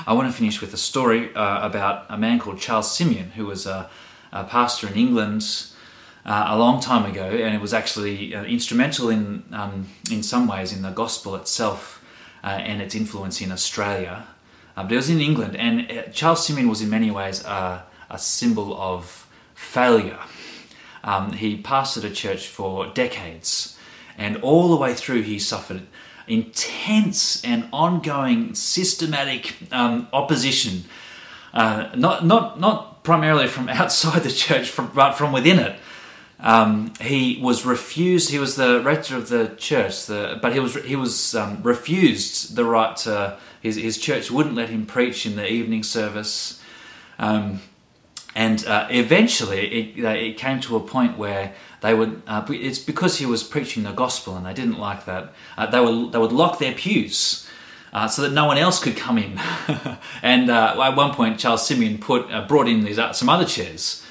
I 0.05 0.13
want 0.13 0.27
to 0.27 0.37
finish 0.37 0.61
with 0.61 0.73
a 0.73 0.77
story 0.77 1.33
uh, 1.33 1.65
about 1.65 2.05
a 2.09 2.17
man 2.17 2.39
called 2.39 2.59
Charles 2.59 2.91
Simeon, 2.91 3.31
who 3.31 3.45
was 3.45 3.65
a, 3.65 3.89
a 4.31 4.43
pastor 4.43 4.87
in 4.87 4.95
England 4.95 5.43
uh, 6.25 6.45
a 6.49 6.57
long 6.57 6.81
time 6.81 7.05
ago, 7.05 7.25
and 7.25 7.55
it 7.55 7.61
was 7.61 7.73
actually 7.73 8.35
uh, 8.35 8.43
instrumental 8.43 9.09
in 9.09 9.43
um, 9.51 9.87
in 10.11 10.21
some 10.23 10.47
ways 10.47 10.73
in 10.73 10.81
the 10.81 10.91
gospel 10.91 11.35
itself 11.35 12.03
uh, 12.43 12.47
and 12.47 12.81
its 12.81 12.95
influence 12.95 13.41
in 13.41 13.51
Australia. 13.51 14.27
Uh, 14.75 14.83
but 14.83 14.91
it 14.91 14.97
was 14.97 15.09
in 15.09 15.21
England, 15.21 15.55
and 15.55 15.89
uh, 15.89 16.03
Charles 16.11 16.45
Simeon 16.45 16.69
was 16.69 16.81
in 16.81 16.89
many 16.89 17.09
ways 17.09 17.43
a 17.45 17.83
symbol 18.17 18.79
of 18.79 19.27
failure. 19.55 20.19
Um, 21.03 21.33
he 21.33 21.61
pastored 21.61 22.03
a 22.03 22.09
church 22.09 22.47
for 22.47 22.87
decades, 22.87 23.77
and 24.17 24.37
all 24.37 24.69
the 24.69 24.75
way 24.75 24.93
through, 24.93 25.21
he 25.21 25.39
suffered 25.39 25.83
intense 26.27 27.43
and 27.43 27.69
ongoing 27.71 28.53
systematic 28.53 29.55
um, 29.71 30.07
opposition. 30.11 30.83
Uh, 31.53 31.89
not, 31.95 32.25
not, 32.25 32.59
not 32.59 33.03
primarily 33.03 33.47
from 33.47 33.69
outside 33.81 34.23
the 34.23 34.31
church, 34.31 34.69
from, 34.69 34.91
but 34.93 35.13
from 35.13 35.31
within 35.31 35.59
it. 35.59 35.79
Um, 36.39 36.93
he 37.01 37.39
was 37.41 37.65
refused. 37.65 38.29
He 38.29 38.37
was 38.37 38.55
the 38.55 38.81
rector 38.81 39.15
of 39.15 39.29
the 39.29 39.55
church, 39.57 40.05
the, 40.05 40.37
but 40.39 40.53
he 40.53 40.59
was 40.59 40.75
he 40.75 40.95
was 40.95 41.33
um, 41.33 41.63
refused 41.63 42.55
the 42.55 42.63
right 42.63 42.95
to. 42.97 43.37
His, 43.59 43.75
his 43.75 43.97
church 43.97 44.29
wouldn't 44.29 44.53
let 44.53 44.69
him 44.69 44.85
preach 44.85 45.25
in 45.25 45.35
the 45.35 45.51
evening 45.51 45.81
service, 45.81 46.61
um, 47.17 47.61
and 48.35 48.65
uh, 48.65 48.87
eventually 48.89 49.67
it, 49.67 50.05
it 50.05 50.37
came 50.37 50.59
to 50.61 50.75
a 50.75 50.79
point 50.79 51.17
where 51.17 51.53
they 51.81 51.93
would. 51.93 52.21
Uh, 52.27 52.45
it's 52.49 52.79
because 52.79 53.17
he 53.17 53.25
was 53.25 53.43
preaching 53.43 53.83
the 53.83 53.91
gospel, 53.91 54.35
and 54.35 54.45
they 54.45 54.53
didn't 54.53 54.79
like 54.79 55.05
that. 55.05 55.33
Uh, 55.57 55.65
they 55.65 55.79
would 55.79 56.11
they 56.11 56.19
would 56.19 56.31
lock 56.31 56.59
their 56.59 56.73
pews. 56.73 57.47
Uh, 57.93 58.05
so 58.07 58.21
that 58.21 58.33
no 58.33 58.45
one 58.45 58.57
else 58.57 58.83
could 58.83 58.97
come 58.97 59.17
in, 59.17 59.39
and 60.21 60.49
uh, 60.49 60.75
at 60.77 60.95
one 60.95 61.13
point 61.13 61.39
Charles 61.39 61.65
Simeon 61.65 61.97
put 61.97 62.29
uh, 62.29 62.45
brought 62.45 62.67
in 62.67 62.83
these 62.83 62.99
some 63.13 63.29
other 63.29 63.45
chairs, 63.45 64.03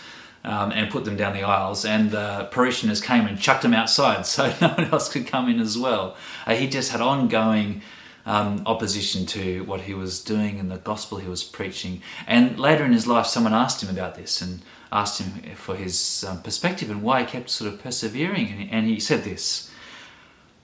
um, 0.47 0.71
and 0.73 0.91
put 0.91 1.05
them 1.05 1.17
down 1.17 1.35
the 1.35 1.43
aisles, 1.43 1.85
and 1.85 2.15
uh, 2.15 2.45
parishioners 2.47 3.01
came 3.01 3.27
and 3.27 3.39
chucked 3.39 3.63
them 3.63 3.75
outside 3.75 4.25
so 4.35 4.53
no 4.61 4.69
one 4.69 4.85
else 4.87 5.09
could 5.11 5.27
come 5.27 5.49
in 5.49 5.61
as 5.61 5.77
well. 5.77 6.17
Uh, 6.47 6.55
he 6.55 6.67
just 6.67 6.91
had 6.93 7.01
ongoing 7.01 7.83
um, 8.27 8.63
opposition 8.67 9.25
to 9.27 9.63
what 9.65 9.83
he 9.83 9.95
was 9.95 10.23
doing 10.23 10.61
and 10.61 10.71
the 10.71 10.79
gospel 10.79 11.19
he 11.19 11.29
was 11.29 11.45
preaching. 11.45 12.03
And 12.27 12.59
later 12.59 12.85
in 12.85 12.93
his 12.93 13.07
life, 13.07 13.27
someone 13.27 13.55
asked 13.55 13.83
him 13.83 13.89
about 13.89 14.17
this 14.17 14.43
and 14.43 14.63
asked 14.93 15.23
him 15.23 15.55
for 15.55 15.77
his 15.77 16.25
um, 16.29 16.43
perspective 16.43 16.91
and 16.91 17.03
why 17.03 17.21
he 17.21 17.27
kept 17.27 17.49
sort 17.49 17.73
of 17.73 17.81
persevering. 17.81 18.49
And 18.49 18.71
and 18.71 18.87
he 18.87 19.01
said 19.01 19.25
this 19.25 19.71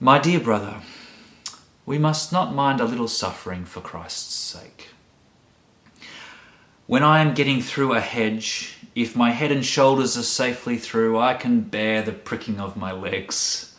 My 0.01 0.19
dear 0.19 0.41
brother, 0.41 0.83
we 1.87 1.99
must 1.99 2.33
not 2.33 2.55
mind 2.55 2.81
a 2.81 2.85
little 2.85 3.09
suffering 3.09 3.65
for 3.65 3.81
Christ's 3.81 4.35
sake. 4.35 4.89
When 6.87 7.05
I 7.05 7.21
am 7.21 7.35
getting 7.35 7.63
through 7.63 7.95
a 7.95 8.01
hedge, 8.01 8.77
if 8.95 9.17
my 9.17 9.31
head 9.31 9.53
and 9.53 9.65
shoulders 9.65 10.17
are 10.19 10.23
safely 10.23 10.77
through, 10.77 11.19
I 11.19 11.35
can 11.35 11.61
bear 11.61 12.03
the 12.03 12.13
pricking 12.13 12.61
of 12.61 12.77
my 12.77 12.93
legs. 12.93 13.72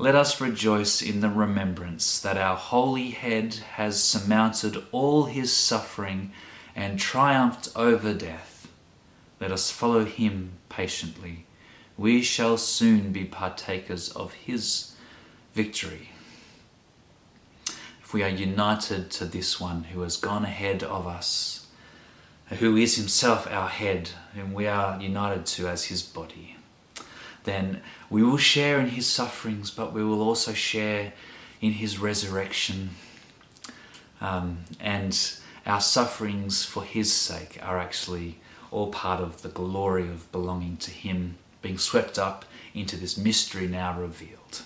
Let 0.00 0.14
us 0.14 0.40
rejoice 0.40 1.02
in 1.02 1.22
the 1.22 1.28
remembrance 1.28 2.20
that 2.20 2.38
our 2.38 2.54
holy 2.54 3.10
head 3.10 3.54
has 3.72 4.00
surmounted 4.00 4.84
all 4.92 5.24
his 5.24 5.52
suffering 5.52 6.30
and 6.76 7.00
triumphed 7.00 7.68
over 7.74 8.14
death. 8.14 8.68
Let 9.40 9.50
us 9.50 9.72
follow 9.72 10.04
him 10.04 10.52
patiently. 10.68 11.46
We 11.96 12.22
shall 12.22 12.58
soon 12.58 13.10
be 13.10 13.24
partakers 13.24 14.10
of 14.10 14.34
his 14.34 14.94
victory. 15.52 16.10
If 18.00 18.14
we 18.14 18.22
are 18.22 18.28
united 18.28 19.10
to 19.10 19.24
this 19.24 19.58
one 19.58 19.82
who 19.82 20.02
has 20.02 20.16
gone 20.16 20.44
ahead 20.44 20.84
of 20.84 21.08
us, 21.08 21.66
who 22.60 22.76
is 22.76 22.94
himself 22.94 23.48
our 23.50 23.68
head, 23.68 24.10
whom 24.34 24.52
we 24.52 24.68
are 24.68 25.00
united 25.02 25.44
to 25.46 25.66
as 25.66 25.86
his 25.86 26.04
body, 26.04 26.57
then 27.48 27.80
we 28.10 28.22
will 28.22 28.36
share 28.36 28.78
in 28.78 28.88
his 28.88 29.06
sufferings, 29.06 29.70
but 29.70 29.92
we 29.92 30.04
will 30.04 30.22
also 30.22 30.52
share 30.52 31.12
in 31.60 31.72
his 31.72 31.98
resurrection. 31.98 32.90
Um, 34.20 34.58
and 34.80 35.18
our 35.66 35.80
sufferings 35.80 36.64
for 36.64 36.82
his 36.84 37.12
sake 37.12 37.58
are 37.62 37.78
actually 37.78 38.38
all 38.70 38.90
part 38.90 39.20
of 39.20 39.42
the 39.42 39.48
glory 39.48 40.08
of 40.08 40.30
belonging 40.32 40.76
to 40.78 40.90
him, 40.90 41.36
being 41.62 41.78
swept 41.78 42.18
up 42.18 42.44
into 42.74 42.96
this 42.96 43.16
mystery 43.16 43.66
now 43.66 43.98
revealed. 43.98 44.62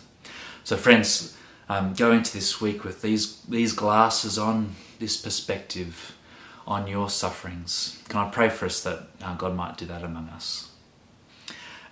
So, 0.64 0.76
friends, 0.76 1.36
um, 1.68 1.94
go 1.94 2.12
into 2.12 2.32
this 2.32 2.60
week 2.60 2.84
with 2.84 3.02
these, 3.02 3.40
these 3.42 3.72
glasses 3.72 4.38
on, 4.38 4.74
this 4.98 5.16
perspective 5.16 6.16
on 6.66 6.86
your 6.86 7.10
sufferings. 7.10 8.02
Can 8.08 8.20
I 8.20 8.30
pray 8.30 8.48
for 8.48 8.66
us 8.66 8.82
that 8.82 9.08
uh, 9.22 9.34
God 9.36 9.54
might 9.54 9.76
do 9.76 9.86
that 9.86 10.02
among 10.02 10.28
us? 10.28 10.71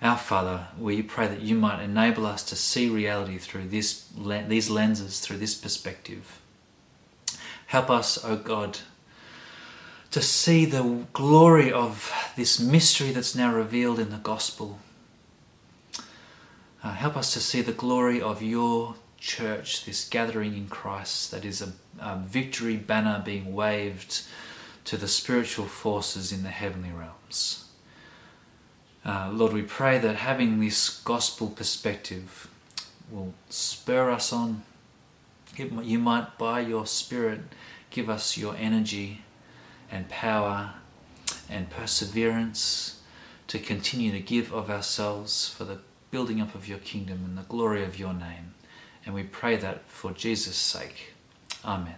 Our 0.01 0.17
Father, 0.17 0.67
we 0.79 1.03
pray 1.03 1.27
that 1.27 1.41
you 1.41 1.53
might 1.53 1.83
enable 1.83 2.25
us 2.25 2.41
to 2.45 2.55
see 2.55 2.89
reality 2.89 3.37
through 3.37 3.67
this, 3.67 4.07
these 4.47 4.69
lenses, 4.69 5.19
through 5.19 5.37
this 5.37 5.53
perspective. 5.53 6.41
Help 7.67 7.91
us, 7.91 8.23
O 8.25 8.31
oh 8.31 8.35
God, 8.37 8.79
to 10.09 10.21
see 10.21 10.65
the 10.65 11.05
glory 11.13 11.71
of 11.71 12.11
this 12.35 12.59
mystery 12.59 13.11
that's 13.11 13.35
now 13.35 13.53
revealed 13.53 13.99
in 13.99 14.09
the 14.09 14.17
gospel. 14.17 14.79
Uh, 16.83 16.93
help 16.93 17.15
us 17.15 17.31
to 17.33 17.39
see 17.39 17.61
the 17.61 17.71
glory 17.71 18.19
of 18.19 18.41
your 18.41 18.95
church, 19.19 19.85
this 19.85 20.09
gathering 20.09 20.57
in 20.57 20.67
Christ 20.67 21.29
that 21.29 21.45
is 21.45 21.61
a, 21.61 21.73
a 21.99 22.17
victory 22.17 22.75
banner 22.75 23.21
being 23.23 23.53
waved 23.53 24.23
to 24.85 24.97
the 24.97 25.07
spiritual 25.07 25.67
forces 25.67 26.31
in 26.31 26.41
the 26.41 26.49
heavenly 26.49 26.89
realms. 26.89 27.60
Uh, 29.03 29.29
Lord, 29.31 29.53
we 29.53 29.63
pray 29.63 29.97
that 29.97 30.17
having 30.17 30.59
this 30.59 31.01
gospel 31.01 31.47
perspective 31.47 32.49
will 33.09 33.33
spur 33.49 34.11
us 34.11 34.31
on. 34.31 34.63
You 35.57 35.99
might, 35.99 36.37
by 36.37 36.61
your 36.61 36.85
Spirit, 36.85 37.41
give 37.89 38.09
us 38.09 38.37
your 38.37 38.55
energy 38.55 39.21
and 39.91 40.07
power 40.07 40.75
and 41.49 41.69
perseverance 41.69 43.01
to 43.47 43.59
continue 43.59 44.11
to 44.11 44.19
give 44.19 44.53
of 44.53 44.69
ourselves 44.69 45.49
for 45.49 45.65
the 45.65 45.79
building 46.09 46.39
up 46.39 46.55
of 46.55 46.67
your 46.67 46.77
kingdom 46.77 47.23
and 47.25 47.37
the 47.37 47.43
glory 47.43 47.83
of 47.83 47.99
your 47.99 48.13
name. 48.13 48.53
And 49.05 49.15
we 49.15 49.23
pray 49.23 49.57
that 49.57 49.87
for 49.87 50.11
Jesus' 50.11 50.55
sake. 50.55 51.13
Amen. 51.65 51.95